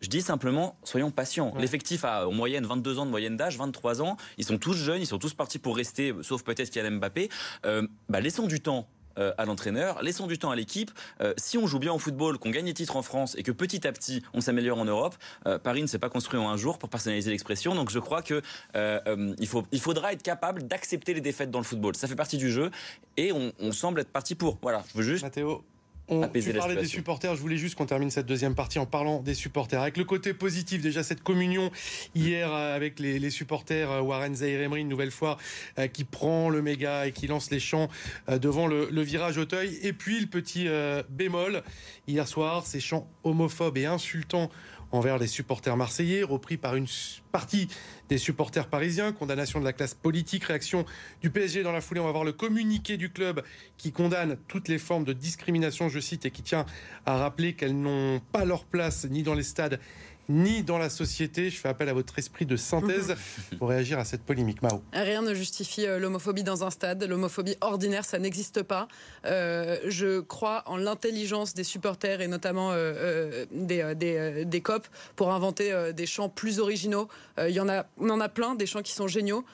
[0.00, 1.54] Je dis simplement, soyons patients.
[1.58, 4.16] L'effectif a en moyenne 22 ans de moyenne d'âge, 23 ans.
[4.38, 7.28] Ils sont tous jeunes, ils sont tous partis pour rester, sauf peut-être Kylian Mbappé.
[7.64, 10.90] Euh, bah, laissons du temps euh, à l'entraîneur, laissons du temps à l'équipe.
[11.22, 13.52] Euh, si on joue bien au football, qu'on gagne des titres en France et que
[13.52, 15.16] petit à petit on s'améliore en Europe,
[15.62, 17.74] Paris ne s'est pas construit en un jour pour personnaliser l'expression.
[17.74, 18.42] Donc je crois que
[18.74, 21.96] il, faut, il faudra être capable d'accepter les défaites dans le football.
[21.96, 22.70] Ça fait partie du jeu
[23.16, 24.58] et on, on semble être parti pour.
[24.60, 25.22] Voilà, je veux juste.
[25.22, 25.64] Mathéo.
[26.08, 29.20] On, tu parlais des supporters, je voulais juste qu'on termine cette deuxième partie en parlant
[29.22, 29.80] des supporters.
[29.82, 31.72] Avec le côté positif, déjà cette communion
[32.14, 35.36] hier euh, avec les, supporters, euh, Warren Zahir Emery une nouvelle fois,
[35.80, 37.88] euh, qui prend le méga et qui lance les chants
[38.28, 39.78] devant le, le virage Auteuil.
[39.82, 40.68] Et puis le petit
[41.08, 41.62] bémol,
[42.06, 44.50] hier soir, ces chants homophobes et insultants
[44.92, 46.86] envers les supporters marseillais, repris par une
[47.32, 47.68] partie
[48.08, 50.84] des supporters parisiens, condamnation de la classe politique, réaction
[51.20, 52.00] du PSG dans la foulée.
[52.00, 53.42] On va voir le communiqué du club
[53.76, 56.66] qui condamne toutes les formes de discrimination, je cite, et qui tient
[57.04, 59.80] à rappeler qu'elles n'ont pas leur place ni dans les stades
[60.28, 61.50] ni dans la société.
[61.50, 63.14] Je fais appel à votre esprit de synthèse
[63.58, 64.62] pour réagir à cette polémique.
[64.62, 64.82] Mao.
[64.92, 67.02] Rien ne justifie euh, l'homophobie dans un stade.
[67.04, 68.88] L'homophobie ordinaire, ça n'existe pas.
[69.24, 75.32] Euh, je crois en l'intelligence des supporters et notamment euh, des, des, des, COP pour
[75.32, 77.08] inventer des chants plus originaux.
[77.38, 79.44] Il y en a, on en a plein, des chants qui sont géniaux.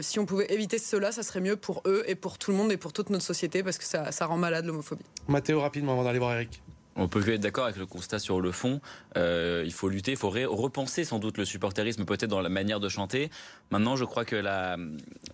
[0.00, 2.70] si on pouvait éviter cela, ça serait mieux pour eux et pour tout le monde
[2.72, 5.04] et pour toute notre société parce que ça, ça rend malade l'homophobie.
[5.28, 6.62] Mathéo, rapidement avant d'aller voir Eric.
[6.96, 8.80] On peut être d'accord avec le constat sur le fond.
[9.16, 12.80] Euh, il faut lutter, il faut repenser sans doute le supporterisme peut-être dans la manière
[12.80, 13.30] de chanter.
[13.70, 14.76] Maintenant, je crois que la,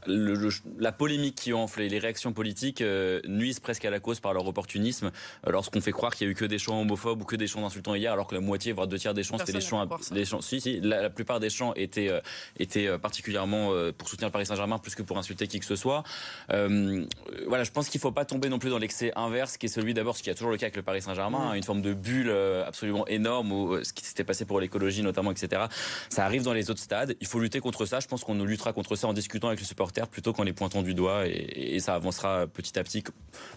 [0.06, 4.34] la polémique qui enfle et les réactions politiques euh, nuisent presque à la cause par
[4.34, 5.10] leur opportunisme.
[5.46, 7.46] Euh, lorsqu'on fait croire qu'il y a eu que des chants homophobes ou que des
[7.46, 9.86] chants d'insultants hier, alors que la moitié, voire deux tiers des chants, c'était des chants,
[10.10, 10.42] des chants.
[10.42, 12.10] Si, si, la, plupart des chants étaient,
[12.58, 16.04] étaient particulièrement pour soutenir le Paris Saint-Germain plus que pour insulter qui que ce soit.
[16.48, 19.70] voilà, je pense qu'il ne faut pas tomber non plus dans l'excès inverse, qui est
[19.70, 21.92] celui d'abord, ce qui est toujours le cas avec le Paris Saint-Germain, une forme de
[21.92, 25.62] bulle euh, absolument énorme, euh, ce qui s'était passé pour l'écologie notamment, etc.
[26.08, 27.16] Ça arrive dans les autres stades.
[27.20, 28.00] Il faut lutter contre ça.
[28.00, 30.82] Je pense qu'on luttera contre ça en discutant avec les supporters plutôt qu'en les pointant
[30.82, 33.04] du doigt, et, ça avancera petit à petit.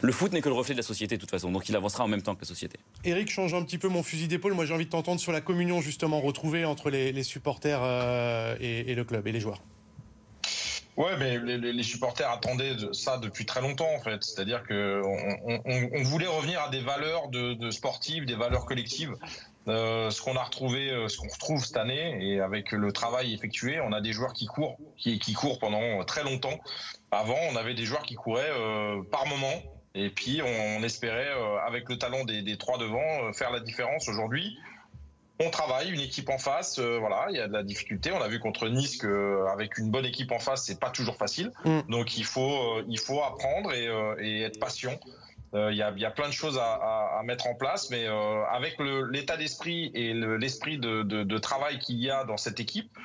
[0.02, 2.04] Le foot n'est que le reflet de la société de toute façon, donc il avancera
[2.04, 2.78] en même temps que la société.
[3.06, 4.54] Eric, change un petit peu mon fusil d'épaule.
[4.54, 8.94] Moi, j'ai envie de t'entendre sur la communion justement retrouvée entre les, supporters euh, et
[8.94, 9.62] le club et les joueurs.
[11.00, 14.22] Ouais, mais les, supporters attendaient ça depuis très longtemps en fait.
[14.22, 19.16] C'est-à-dire que on, voulait revenir à des valeurs de, sportives, des valeurs collectives.
[19.70, 23.34] Euh, ce qu'on a retrouvé, euh, ce qu'on retrouve cette année, et avec le travail
[23.34, 26.60] effectué, on a des joueurs qui courent, qui, courent pendant très longtemps.
[27.12, 29.54] Avant, on avait des joueurs qui couraient euh, par moment,
[29.96, 31.30] et puis on, espérait,
[31.66, 34.10] avec le talent des, des trois devant, faire la différence.
[34.10, 34.58] Aujourd'hui,
[35.40, 38.12] on travaille, une équipe en face, euh, voilà, il y a de la difficulté.
[38.12, 41.52] On a vu contre Nice qu'avec une bonne équipe en face, c'est pas toujours facile.
[41.64, 41.80] Mm.
[41.90, 45.00] Donc il faut, euh, il faut apprendre et, euh, être patient.
[45.52, 48.78] Il y, a, plein de choses à, mettre en place, mais avec
[49.10, 52.96] l'état d'esprit et l'esprit de, travail qu'il y a dans cette équipe,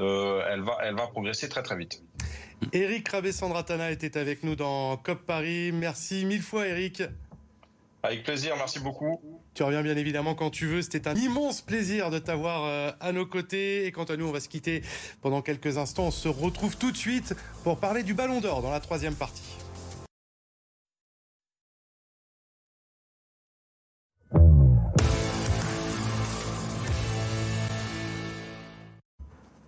[0.00, 2.02] elle, va, elle va progresser très très vite.
[2.72, 5.70] Eric Rabé-Sandratana était avec nous dans COP Paris.
[5.70, 7.04] Merci mille fois, Eric.
[8.04, 9.20] Avec plaisir, merci beaucoup.
[9.54, 10.82] Tu reviens bien évidemment quand tu veux.
[10.82, 13.86] C'était un immense plaisir de t'avoir euh, à nos côtés.
[13.86, 14.82] Et quant à nous, on va se quitter
[15.20, 16.06] pendant quelques instants.
[16.06, 19.42] On se retrouve tout de suite pour parler du Ballon d'Or dans la troisième partie.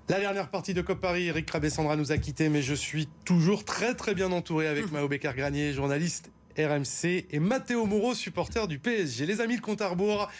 [0.09, 3.64] La dernière partie de Cop Paris, Eric Rabessandra nous a quittés, mais je suis toujours
[3.64, 9.27] très très bien entouré avec Mao Becker-Granier, journaliste RMC et Matteo Moreau, supporter du PSG.
[9.27, 10.31] Les amis, le compte à rebours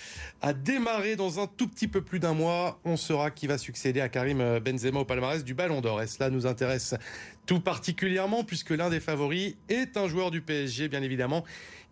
[0.42, 2.81] a démarré dans un tout petit peu plus d'un mois.
[2.85, 6.03] On saura qui va succéder à Karim Benzema au palmarès du Ballon d'Or.
[6.03, 6.94] Et cela nous intéresse
[7.46, 11.44] tout particulièrement puisque l'un des favoris est un joueur du PSG, bien évidemment.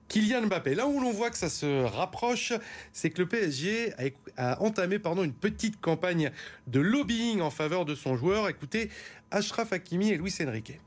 [0.09, 0.75] Kylian Mbappé.
[0.75, 2.53] Là où l'on voit que ça se rapproche,
[2.93, 3.95] c'est que le PSG
[4.37, 6.31] a, entamé pardon, une petite campagne
[6.67, 8.49] de lobbying en faveur de son joueur.
[8.49, 8.91] Écoutez,
[9.31, 10.79] Ashraf Hakimi et Luis Enrique.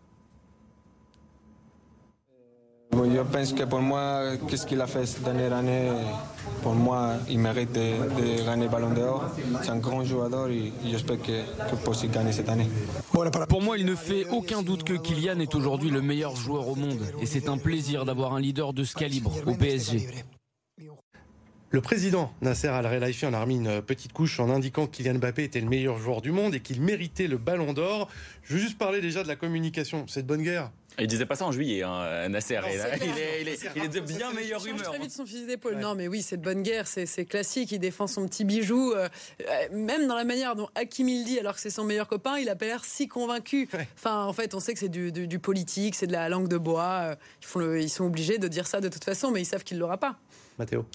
[3.03, 5.89] Je pense que pour moi, qu'est-ce qu'il a fait cette dernière année,
[6.63, 9.25] pour moi, il mérite de, gagner Ballon d'Or.
[9.61, 11.43] C'est un grand joueur et j'espère qu'il
[11.83, 12.67] peut aussi gagner cette année.
[13.49, 16.75] Pour moi, il ne fait aucun doute que Kylian est aujourd'hui le meilleur joueur au
[16.75, 17.01] monde.
[17.21, 20.07] Et c'est un plaisir d'avoir un leader de ce calibre au PSG.
[21.71, 25.43] Le président Nasser Al-Khelaifi en a remis une petite couche en indiquant que Kylian Mbappé
[25.43, 28.09] était le meilleur joueur du monde et qu'il méritait le ballon d'or.
[28.43, 30.05] Je veux juste parler déjà de la communication.
[30.07, 30.71] C'est de bonne guerre.
[30.99, 32.59] Il disait pas ça en juillet, hein, Nasser.
[32.65, 34.83] il, est, de bien meilleure humeur.
[34.83, 35.75] très vite son fusil d'épaule.
[35.75, 37.71] Non, mais oui, c'est de bonne guerre, c'est classique.
[37.71, 38.93] Il défend son petit bijou.
[38.93, 39.09] Euh,
[39.41, 42.37] euh, même dans la manière dont Hakim il dit, alors que c'est son meilleur copain,
[42.37, 43.67] il a pas l'air si convaincu.
[43.97, 47.01] Enfin, en fait, on sait que c'est du, politique, c'est de la langue de bois.
[47.01, 49.63] Euh, ils, font ils sont obligés de dire ça de toute façon, mais ils savent
[49.63, 50.17] qu'il l'aura pas.
[50.57, 50.85] Mathéo.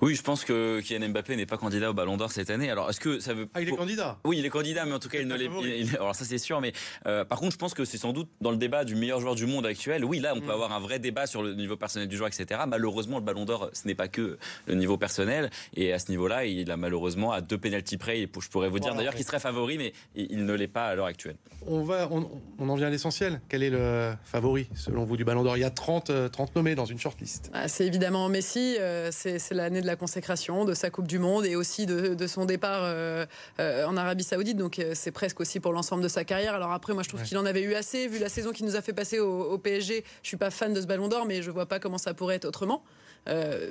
[0.00, 2.70] Oui, je pense que Kylian Mbappé n'est pas candidat au Ballon d'Or cette année.
[2.70, 4.18] Alors, est-ce que ça veut Ah, il est candidat.
[4.24, 5.94] Oui, il est candidat, mais en tout cas, il ne l'est.
[5.94, 6.62] Alors ça, c'est sûr.
[6.62, 6.72] Mais
[7.06, 9.34] euh, par contre, je pense que c'est sans doute dans le débat du meilleur joueur
[9.34, 10.02] du monde actuel.
[10.06, 10.50] Oui, là, on peut mm.
[10.50, 12.62] avoir un vrai débat sur le niveau personnel du joueur, etc.
[12.66, 15.50] Malheureusement, le Ballon d'Or, ce n'est pas que le niveau personnel.
[15.74, 18.20] Et à ce niveau-là, il a malheureusement à deux pénalty près.
[18.20, 21.06] Je pourrais vous dire d'ailleurs qu'il serait favori, mais il ne l'est pas à l'heure
[21.06, 21.36] actuelle.
[21.66, 23.42] On va, on, en vient à l'essentiel.
[23.50, 25.58] Quel est le favori selon vous du Ballon d'Or?
[25.58, 27.50] Il y a 30, 30 euh, nommés dans une shortlist.
[27.52, 28.76] Ah, c'est évidemment Messi.
[28.80, 32.44] Euh, c'est l'année de la consécration de sa Coupe du Monde et aussi de, son
[32.44, 33.26] départ euh,
[33.58, 34.56] euh, en Arabie Saoudite.
[34.56, 36.54] Donc euh, c'est presque aussi pour l'ensemble de sa carrière.
[36.54, 38.76] Alors après, moi je trouve qu'il en avait eu assez vu la saison qu'il nous
[38.76, 40.04] a fait passer au, PSG.
[40.22, 42.36] Je suis pas fan de ce Ballon d'Or, mais je vois pas comment ça pourrait
[42.36, 42.84] être autrement.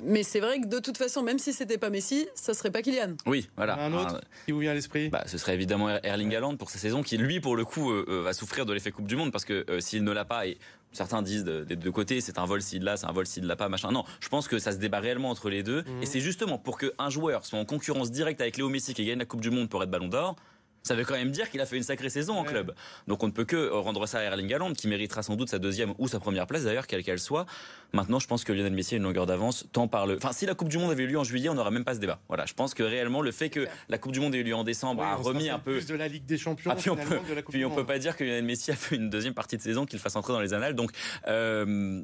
[0.03, 2.81] mais c'est vrai que de toute façon, même si c'était pas Messi, ça serait pas
[2.81, 3.15] Kylian.
[3.25, 3.79] Oui, voilà.
[3.79, 5.09] Un autre qui vous vient à l'esprit?
[5.09, 8.33] bah, Ce serait évidemment Erling Haaland pour sa saison, qui lui, pour le coup, va
[8.33, 10.57] souffrir de l'effet Coupe du Monde parce que s'il ne l'a pas, et
[10.91, 13.55] certains disent des deux côtés, c'est un vol s'il l'a, c'est un vol s'il l'a
[13.55, 13.91] pas, machin.
[13.91, 15.83] Non, je pense que ça se débat réellement entre les deux.
[15.83, 16.03] Mhm.
[16.03, 19.19] Et c'est justement pour qu'un joueur soit en concurrence directe avec Léo Messi qui gagne
[19.19, 20.35] la Coupe du Monde pour être Ballon d'Or,
[20.83, 22.73] ça veut quand même dire qu'il a fait une sacrée saison en club.
[23.07, 25.59] Donc on ne peut que rendre ça à Erling Haaland, qui méritera sans doute sa
[25.59, 27.45] deuxième ou sa première place d'ailleurs, quelle qu'elle soit.
[27.91, 30.17] Maintenant, je pense que Lionel Messi a une longueur d'avance, tant par le.
[30.17, 31.95] Enfin, si la Coupe du Monde avait eu lieu en juillet, on n'aurait même pas
[31.95, 32.19] ce débat.
[32.27, 34.55] Voilà, je pense que réellement le fait que la Coupe du Monde ait eu lieu
[34.55, 35.73] en décembre a remis un peu.
[35.73, 36.71] Plus de la Ligue des Champions.
[36.71, 39.09] Ah, puis on peut, puis on peut pas dire que Lionel Messi a fait une
[39.09, 40.75] deuxième partie de saison qu'il fasse entrer dans les annales.
[40.75, 40.91] Donc,
[41.27, 42.01] euh,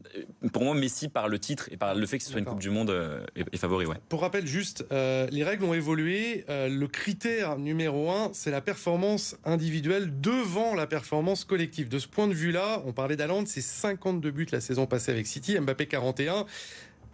[0.53, 2.59] pour moi, Messi par le titre et par le fait que ce soit une Coupe
[2.59, 3.85] du Monde euh, est, favori.
[3.85, 3.97] Ouais.
[4.09, 6.45] Pour rappel, juste, euh, les règles ont évolué.
[6.49, 11.87] le critère numéro un, c'est la performance individuelle devant la performance collective.
[11.87, 15.27] De ce point de vue-là, on parlait d'Aland, c'est 52 buts la saison passée avec
[15.27, 16.45] City, Mbappé 41.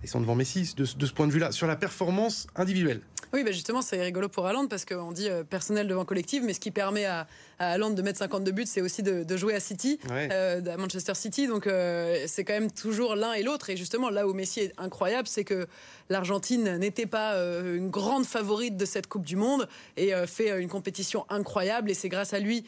[0.03, 3.01] Ils sont devant Messi de, ce point de vue-là, sur la performance individuelle.
[3.33, 6.53] Oui, bah justement, c'est rigolo pour Haaland parce qu'on dit euh, personnel devant collectif, mais
[6.53, 7.27] ce qui permet à,
[7.61, 11.47] à de mettre 52 buts, c'est aussi de, jouer à City, euh, à Manchester City.
[11.47, 13.69] Donc euh, c'est quand même toujours l'un et l'autre.
[13.69, 15.67] Et justement, là où Messi est incroyable, c'est que
[16.09, 20.69] l'Argentine n'était pas euh, une grande favorite de cette Coupe du Monde et fait une
[20.69, 21.91] compétition incroyable.
[21.91, 22.65] Et c'est grâce à lui,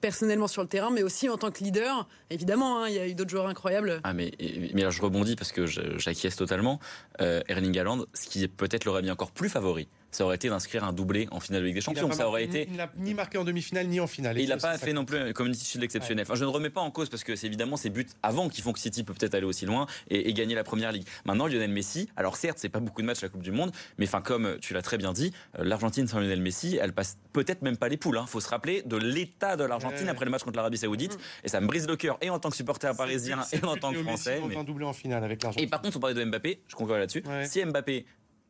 [0.00, 2.06] personnellement sur le terrain, mais aussi en tant que leader.
[2.30, 4.00] Évidemment, hein, il y a eu d'autres joueurs incroyables.
[4.04, 4.32] Ah, mais,
[4.74, 6.78] mais alors je rebondis parce que j'acquiesce totalement.
[7.20, 10.92] Erling Haaland, ce qui peut-être l'aurait mis encore plus favori ça aurait été d'inscrire un
[10.92, 12.10] doublé en finale de Ligue des Champions.
[12.12, 12.68] Ça aurait été.
[12.70, 14.38] Il n'a ni marqué en demi-finale ni en finale.
[14.38, 16.24] Et il n'a pas fait non plus un community shield exceptionnel.
[16.24, 18.62] Enfin, je ne remets pas en cause parce que c'est évidemment ces buts avant qui
[18.62, 21.04] font que City peut peut-être aller aussi loin et, gagner la première ligue.
[21.24, 24.06] Maintenant, Lionel Messi, alors certes, c'est pas beaucoup de matchs la Coupe du Monde, mais
[24.06, 27.62] enfin, comme tu l'as très bien dit, euh, l'Argentine sans Lionel Messi, elle passe peut-être
[27.62, 28.16] même pas les poules.
[28.16, 28.26] Il hein.
[28.26, 31.18] faut se rappeler de l'état de l'Argentine après le match contre l'Arabie Saoudite.
[31.42, 33.92] Et ça me brise le cœur et en tant que supporter parisien et en tant
[33.92, 34.40] que français.
[34.48, 34.84] Mais...
[34.84, 37.24] en finale avec Et par contre, on parlait de Mbappé, je conclue là-dessus.
[37.44, 38.06] Si Mbappé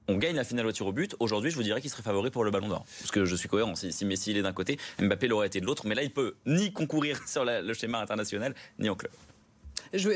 [0.09, 2.31] on gagne la finale au tir au but, aujourd'hui, je vous dirais qu'il serait favori
[2.31, 2.85] pour le ballon d'or.
[3.01, 3.75] Parce que je suis cohérent.
[3.75, 5.87] Si, Messi il est d'un côté, Mbappé l'aurait été de l'autre.
[5.87, 9.13] Mais là, il peut ni concourir sur le schéma international, ni en club.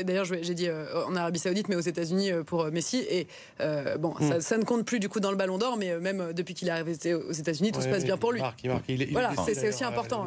[0.03, 3.05] D'ailleurs, j'ai dit euh, en Arabie Saoudite, mais aux États-Unis euh, pour euh, Messi.
[3.09, 3.27] Et
[3.97, 4.41] bon, mm.
[4.41, 6.71] ça, ne compte plus du coup dans le Ballon d'Or, mais même depuis qu'il est
[6.71, 8.41] arrivé aux États-unis, tout se passe bien pour lui.
[9.11, 10.25] voilà, c'est aussi important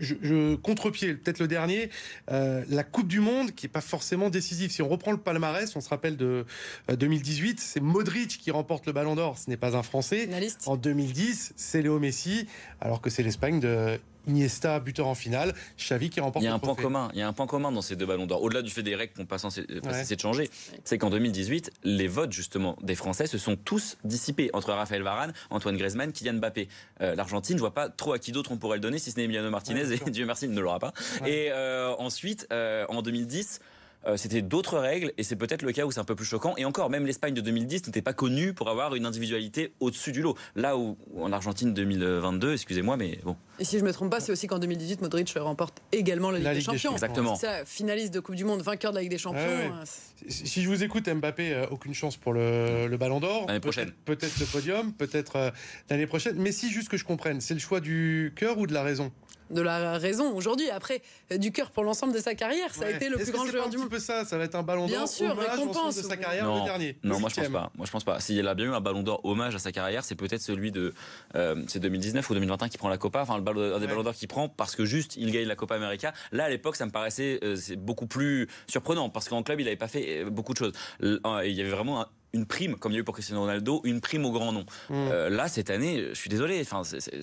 [0.00, 1.90] je, contre-pied, peut-être le dernier,
[2.30, 4.70] euh, la Coupe du Monde qui est pas forcément décisive.
[4.70, 6.44] Si on reprend le palmarès, on se rappelle de
[6.88, 9.38] 2018, euh, c'est Modric qui remporte le Ballon d'Or.
[9.38, 10.26] Ce n'est pas un Français.
[10.66, 12.46] En 2010, c'est Léo Messi,
[12.80, 16.42] alors que c'est l'Espagne de Iniesta, buteur en finale, Xavi qui remporte.
[16.42, 17.08] Il y a un point commun.
[17.12, 18.42] Il y a un point commun dans ces deux ballons d'or.
[18.42, 20.50] Au-delà du fait des règles qu'on pas censé, de changer,
[20.84, 25.32] c'est qu'en 2018, les votes justement des Français se sont tous dissipés entre Raphaël Varane,
[25.50, 26.68] Antoine Griezmann, Kylian Mbappé.
[27.00, 29.16] Euh, L'Argentine, je vois pas trop à qui d'autre on pourrait le donner si ce
[29.16, 30.92] n'est Emiliano Martinez et Dieu merci, il ne l'aura pas.
[31.26, 33.60] Et euh, ensuite, euh, en 2010
[34.06, 36.54] euh, c'était d'autres règles et c'est peut-être le cas où c'est un peu plus choquant.
[36.56, 40.22] Et encore, même l'Espagne de 2010 n'était pas connue pour avoir une individualité au-dessus du
[40.22, 40.36] lot.
[40.56, 43.36] Là où en Argentine 2022, excusez-moi, mais bon.
[43.58, 46.52] Et si je me trompe pas, c'est aussi qu'en 2018, Modric remporte également la Ligue,
[46.54, 46.92] des, Champions.
[46.92, 47.36] Exactement.
[47.36, 49.40] C'est ça, finaliste de Coupe du Monde, vainqueur de la Ligue des Champions.
[49.40, 49.84] Euh,
[50.28, 53.46] si je vous écoute, Mbappé, euh, aucune chance pour le, Ballon d'Or.
[53.46, 53.92] L'année prochaine.
[54.04, 55.52] Peut-être le podium, peut-être
[55.90, 56.36] l'année prochaine.
[56.38, 59.12] Mais si, juste que je comprenne, c'est le choix du cœur ou de la raison?
[59.52, 60.70] De la raison aujourd'hui.
[60.70, 63.46] Après, euh, du cœur pour l'ensemble de sa carrière, ça a été le plus grand
[63.46, 63.86] joueur du monde.
[63.86, 66.64] un peu ça, ça va être un ballon d'or hommage de sa carrière non, le
[66.64, 66.98] dernier.
[67.02, 67.70] Non, moi je pense pas.
[67.76, 68.20] Moi je pense pas.
[68.20, 70.92] S'il a bien eu un ballon d'or hommage à sa carrière, c'est peut-être celui de
[71.36, 74.02] euh, c'est 2019 ou 2021 qui prend la Copa, enfin le ballon, un des ballons
[74.02, 76.12] d'or qui prend parce que juste il gagne la Copa América.
[76.32, 79.66] Là à l'époque, ça me paraissait euh, c'est beaucoup plus surprenant parce qu'en club, il
[79.66, 80.72] avait pas fait beaucoup de choses.
[81.00, 81.20] Il
[81.52, 84.00] y avait vraiment un, une prime, comme il y a eu pour Cristiano Ronaldo, une
[84.00, 84.64] prime au grand nom.
[84.88, 84.94] Mm.
[84.94, 86.82] Euh, là, cette année, je suis désolé, enfin,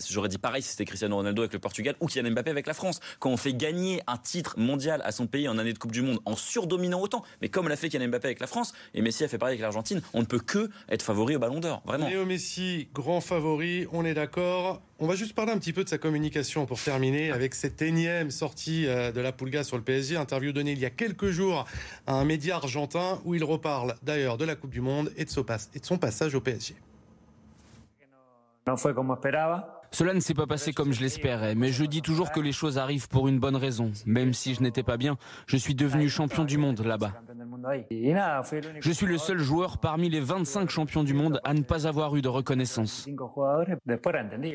[0.09, 2.73] j'aurais dit pareil si c'était Cristiano Ronaldo avec le Portugal ou Kylian Mbappé avec la
[2.73, 2.99] France.
[3.19, 6.01] Quand on fait gagner un titre mondial à son pays en année de Coupe du
[6.01, 9.23] Monde en surdominant autant, mais comme l'a fait Kylian Mbappé avec la France, et Messi
[9.23, 12.07] a fait pareil avec l'Argentine, on ne peut que être favori au Ballon d'Or, vraiment.
[12.07, 14.81] Léo Messi, grand favori, on est d'accord.
[15.01, 18.31] On va juste parler un petit peu de sa communication pour terminer avec cette énième
[18.31, 20.17] sortie euh, de la Pulga sur le PSG.
[20.17, 21.65] Interview donnée il y a quelques jours
[22.05, 25.29] à un média argentin où il reparle d'ailleurs de la Coupe du Monde et de
[25.85, 26.75] son passage au PSG.
[29.91, 32.77] Cela ne s'est pas passé comme je l'espérais, mais je dis toujours que les choses
[32.77, 33.91] arrivent pour une bonne raison.
[34.05, 37.13] Même si je n'étais pas bien, je suis devenu champion du monde là-bas.
[38.79, 42.15] Je suis le seul joueur parmi les 25 champions du monde à ne pas avoir
[42.15, 43.07] eu de reconnaissance.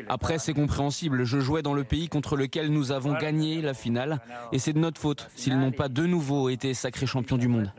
[0.08, 4.20] Après, c'est compréhensible, je jouais dans le pays contre lequel nous avons gagné la finale,
[4.52, 7.72] et c'est de notre faute s'ils n'ont pas de nouveau été sacrés champions du monde.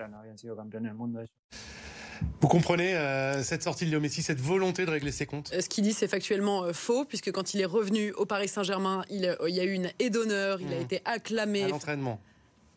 [2.41, 5.67] Vous comprenez euh, cette sortie de Léo Messi, cette volonté de régler ses comptes Ce
[5.67, 9.25] qu'il dit, c'est factuellement euh, faux, puisque quand il est revenu au Paris Saint-Germain, il,
[9.25, 10.81] euh, il, y a eu une haie d'honneur, il a mmh.
[10.81, 11.63] été acclamé.
[11.63, 12.19] À l'entraînement.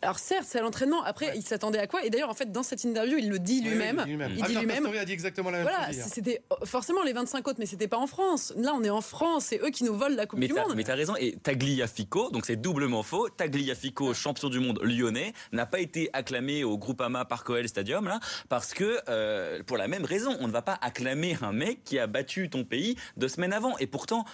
[0.02, 1.02] Alors certes, c'est à l'entraînement.
[1.02, 2.04] Après, il s'attendait à quoi?
[2.04, 4.04] Et d'ailleurs, en fait, dans cette interview, il le dit lui-même.
[4.06, 4.86] il dit lui-même.
[4.86, 8.06] a dit exactement la même voilà, c'était forcément les 25 autres, mais c'était pas en
[8.06, 8.52] France.
[8.56, 10.74] Là, on est en France, c'est eux qui nous volent la Coupe du Monde.
[10.76, 11.14] Mais t'as raison.
[11.16, 13.28] Et Tagliafico, donc c'est doublement faux.
[13.28, 18.20] Tagliafico, champion du monde lyonnais, n'a pas été acclamé au Groupama Parc OL Stadium là,
[18.48, 21.98] parce que euh, pour la même raison, on ne va pas acclamer un mec qui
[21.98, 23.76] a battu ton pays deux semaines avant.
[23.78, 24.24] Et pourtant,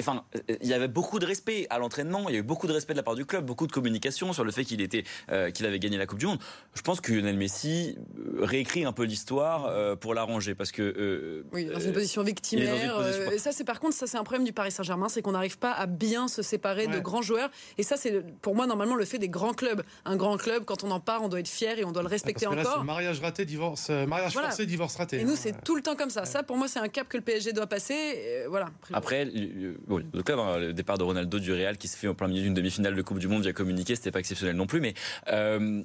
[0.00, 0.24] enfin,
[0.60, 2.94] il y avait beaucoup de respect à l'entraînement, il y a eu beaucoup de respect
[2.94, 5.66] de la part du club, beaucoup de communication sur le fait qu'il était, euh, qu'il
[5.66, 6.38] avait gagné la Coupe du Monde.
[6.74, 11.44] Je pense que Lionel Messi euh, réécrit un peu l'histoire euh, pour l'arranger parce que
[11.52, 12.96] oui, dans une position victimaire.
[13.32, 15.58] et ça, c'est par contre, ça c'est un problème du Paris Saint-Germain, c'est qu'on n'arrive
[15.58, 17.50] pas à bien se séparer de grands joueurs.
[17.78, 19.82] Et ça, c'est pour moi normalement le fait des grands clubs.
[20.04, 22.08] Un grand club, quand on en part, on doit être fier et on doit le
[22.08, 22.78] respecter parce que encore.
[22.78, 25.20] Là, mariage raté, divorce, mariage forcé, divorce raté.
[25.20, 26.24] Et nous, c'est tout le temps comme ça.
[26.24, 28.44] Ça, pour moi, c'est un cap que le PSG doit passer.
[28.48, 28.70] voilà.
[28.92, 29.28] Après,
[29.86, 32.28] bon, le club, hein, le départ de Ronaldo du Real qui se fait au plein
[32.28, 34.94] milieu d'une demi-finale de Coupe du Monde via communiqué, c'était pas exceptionnel non plus, mais
[35.28, 35.82] euh,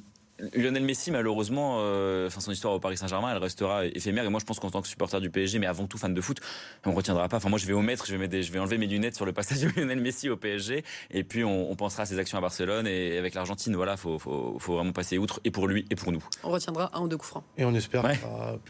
[0.55, 4.25] Lionel Messi, malheureusement, euh, son histoire au Paris Saint-Germain, elle restera éphémère.
[4.25, 6.21] Et moi, je pense qu'en tant que supporter du PSG, mais avant tout fan de
[6.21, 6.39] foot,
[6.85, 7.37] on retiendra pas.
[7.37, 9.33] Enfin, moi, je vais au maître, je vais, je vais enlever mes lunettes sur le
[9.33, 10.83] passage de Lionel Messi au PSG.
[11.11, 13.75] Et puis, on, pensera à ses actions à Barcelone et avec l'Argentine.
[13.75, 16.23] Voilà, faut, faut, vraiment passer outre, et pour lui et pour nous.
[16.43, 17.43] On retiendra un ou deux coups francs.
[17.57, 18.03] Et on espère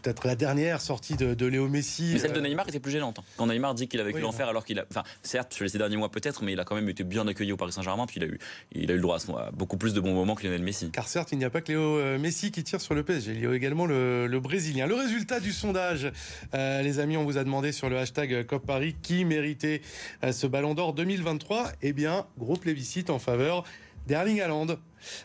[0.02, 2.10] peut-être la dernière sortie de, Léo Messi.
[2.12, 3.18] Mais celle de euh, Neymar était plus gênante.
[3.18, 3.24] Hein.
[3.36, 5.96] Quand Neymar dit qu'il a vécu l'enfer, alors qu'il a, enfin, certes, sur les derniers
[5.96, 8.06] mois peut-être, mais il a quand même été bien accueilli au Paris Saint-Germain.
[8.06, 8.38] Puis il a eu,
[8.72, 10.90] il a eu le droit à, beaucoup plus de bons moments que Lionel Messi.
[10.90, 13.32] Car certes, il n'y a pas que Léo euh, Messi qui tire sur le PSG.
[13.32, 14.86] Il y a également le, Brésilien.
[14.86, 16.10] Le résultat du sondage,
[16.54, 19.82] euh, les amis, on vous a demandé sur le hashtag COP Paris qui méritait
[20.24, 21.72] euh, ce ballon d'or 2023.
[21.82, 23.64] Eh bien, gros plébiscite en faveur
[24.06, 24.66] d'Erling Haaland.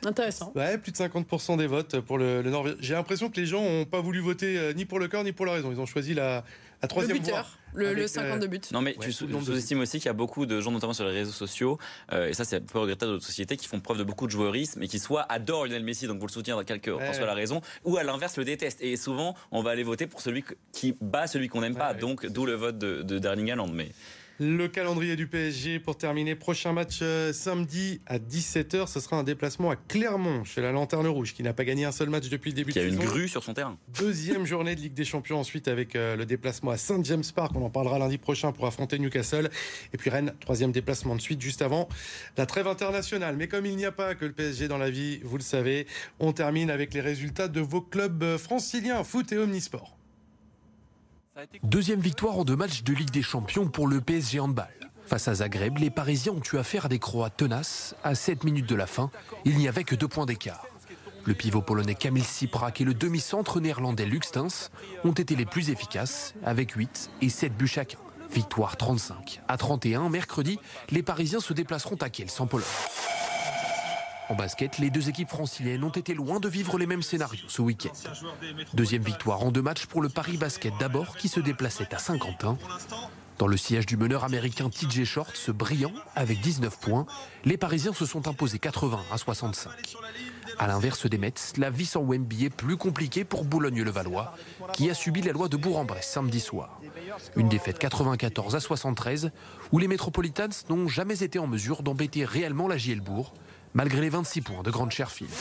[0.05, 0.51] Intéressant.
[0.55, 2.75] Ouais, plus de 50% des votes pour le, le Norvège.
[2.79, 5.31] J'ai l'impression que les gens n'ont pas voulu voter euh, ni pour le cœur ni
[5.31, 5.71] pour la raison.
[5.71, 6.43] Ils ont choisi la,
[6.81, 8.61] la troisième le buteur, le, le 52 euh, buts.
[8.71, 11.31] Non, mais tu sous-estimes aussi qu'il y a beaucoup de gens, notamment sur les réseaux
[11.31, 11.77] sociaux,
[12.13, 14.27] euh, et ça c'est un peu regrettable de notre société, qui font preuve de beaucoup
[14.27, 17.13] de joueurisme et qui soit adorent Lionel Messi, donc vous le soutenez dans quelque ouais,
[17.13, 18.81] soit la raison, ou à l'inverse le détestent.
[18.81, 22.25] Et souvent, on va aller voter pour celui qui bat celui qu'on n'aime pas, donc
[22.27, 23.67] d'où le vote de, de Darling Haaland.
[23.67, 23.89] Mais
[24.39, 26.35] le calendrier du PSG pour terminer.
[26.35, 28.87] Prochain match euh, samedi à 17h.
[28.87, 31.91] Ce sera un déplacement à Clermont chez la Lanterne Rouge qui n'a pas gagné un
[31.91, 33.77] seul match depuis le début qui a une grue sur son terrain.
[33.99, 37.53] Deuxième journée de Ligue des Champions ensuite avec euh, le déplacement à Saint James Park.
[37.55, 39.49] On en parlera lundi prochain pour affronter Newcastle.
[39.93, 41.89] Et puis Rennes, troisième déplacement de suite juste avant
[42.37, 43.35] la trêve internationale.
[43.37, 45.87] Mais comme il n'y a pas que le PSG dans la vie, vous le savez,
[46.19, 49.96] on termine avec les résultats de vos clubs euh, franciliens, foot et omnisport.
[51.63, 54.73] Deuxième victoire en deux matchs de Ligue des Champions pour le PSG Handball.
[55.05, 57.95] Face à Zagreb, les Parisiens ont eu affaire à des Croates tenaces.
[58.03, 59.11] À 7 minutes de la fin,
[59.45, 60.65] il n'y avait que deux points d'écart.
[61.25, 64.71] Le pivot polonais Kamil Siprak et le demi-centre néerlandais Luxtens
[65.03, 67.99] ont été les plus efficaces, avec 8 et 7 buts chacun.
[68.31, 70.09] Victoire 35 à 31.
[70.09, 72.67] Mercredi, les Parisiens se déplaceront à Kiel sans Pologne.
[74.29, 77.61] En basket, les deux équipes franciliennes ont été loin de vivre les mêmes scénarios ce
[77.61, 77.93] week-end.
[78.73, 82.57] Deuxième victoire en deux matchs pour le Paris Basket d'abord qui se déplaçait à Saint-Quentin.
[83.37, 87.05] Dans le siège du meneur américain TJ Shorts, brillant avec 19 points,
[87.45, 89.71] les Parisiens se sont imposés 80 à 65.
[90.57, 94.35] À l'inverse des Mets, la vie sans Wemby est plus compliquée pour Boulogne-le-Valois,
[94.73, 96.81] qui a subi la loi de Bourg-en-Bresse samedi soir.
[97.35, 99.31] Une défaite 94 à 73,
[99.71, 103.33] où les Metropolitans n'ont jamais été en mesure d'embêter réellement la Gielbourg,
[103.73, 105.31] malgré les 26 points de Grande Cherfield.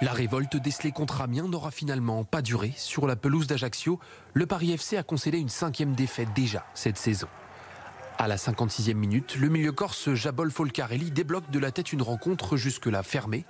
[0.00, 2.72] La révolte décelée contre Amiens n'aura finalement pas duré.
[2.76, 3.98] Sur la pelouse d'Ajaccio,
[4.32, 7.26] le Paris FC a concédé une cinquième défaite déjà cette saison.
[8.16, 12.56] À la 56e minute, le milieu corse Jabol Folcarelli débloque de la tête une rencontre
[12.56, 13.44] jusque-là fermée.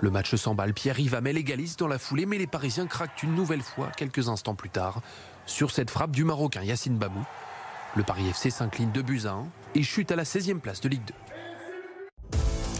[0.00, 3.62] Le match s'emballe, Pierre-Yves Hamel égalise dans la foulée, mais les Parisiens craquent une nouvelle
[3.62, 5.02] fois quelques instants plus tard
[5.46, 7.24] sur cette frappe du Marocain Yacine Bamou.
[7.96, 10.88] Le Paris FC s'incline 2 buts à 1 et chute à la 16e place de
[10.88, 11.14] Ligue 2.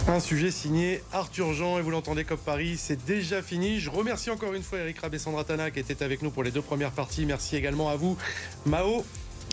[0.09, 3.79] Un sujet signé Arthur Jean et vous l'entendez comme Paris, c'est déjà fini.
[3.79, 6.61] Je remercie encore une fois Eric Rabessandra Tana qui était avec nous pour les deux
[6.61, 7.25] premières parties.
[7.25, 8.17] Merci également à vous,
[8.67, 9.05] Mao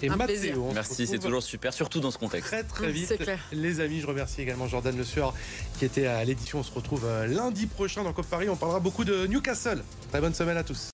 [0.02, 0.72] et Mathéo.
[0.74, 2.48] Merci, c'est toujours super, surtout dans ce contexte.
[2.48, 3.14] Très très vite,
[3.52, 4.00] les amis.
[4.00, 5.34] Je remercie également Jordan Le Sueur
[5.78, 6.60] qui était à l'édition.
[6.60, 8.50] On se retrouve euh, lundi prochain dans Cop Paris.
[8.50, 9.84] On parlera beaucoup de Newcastle.
[10.10, 10.88] Très bonne semaine à tous.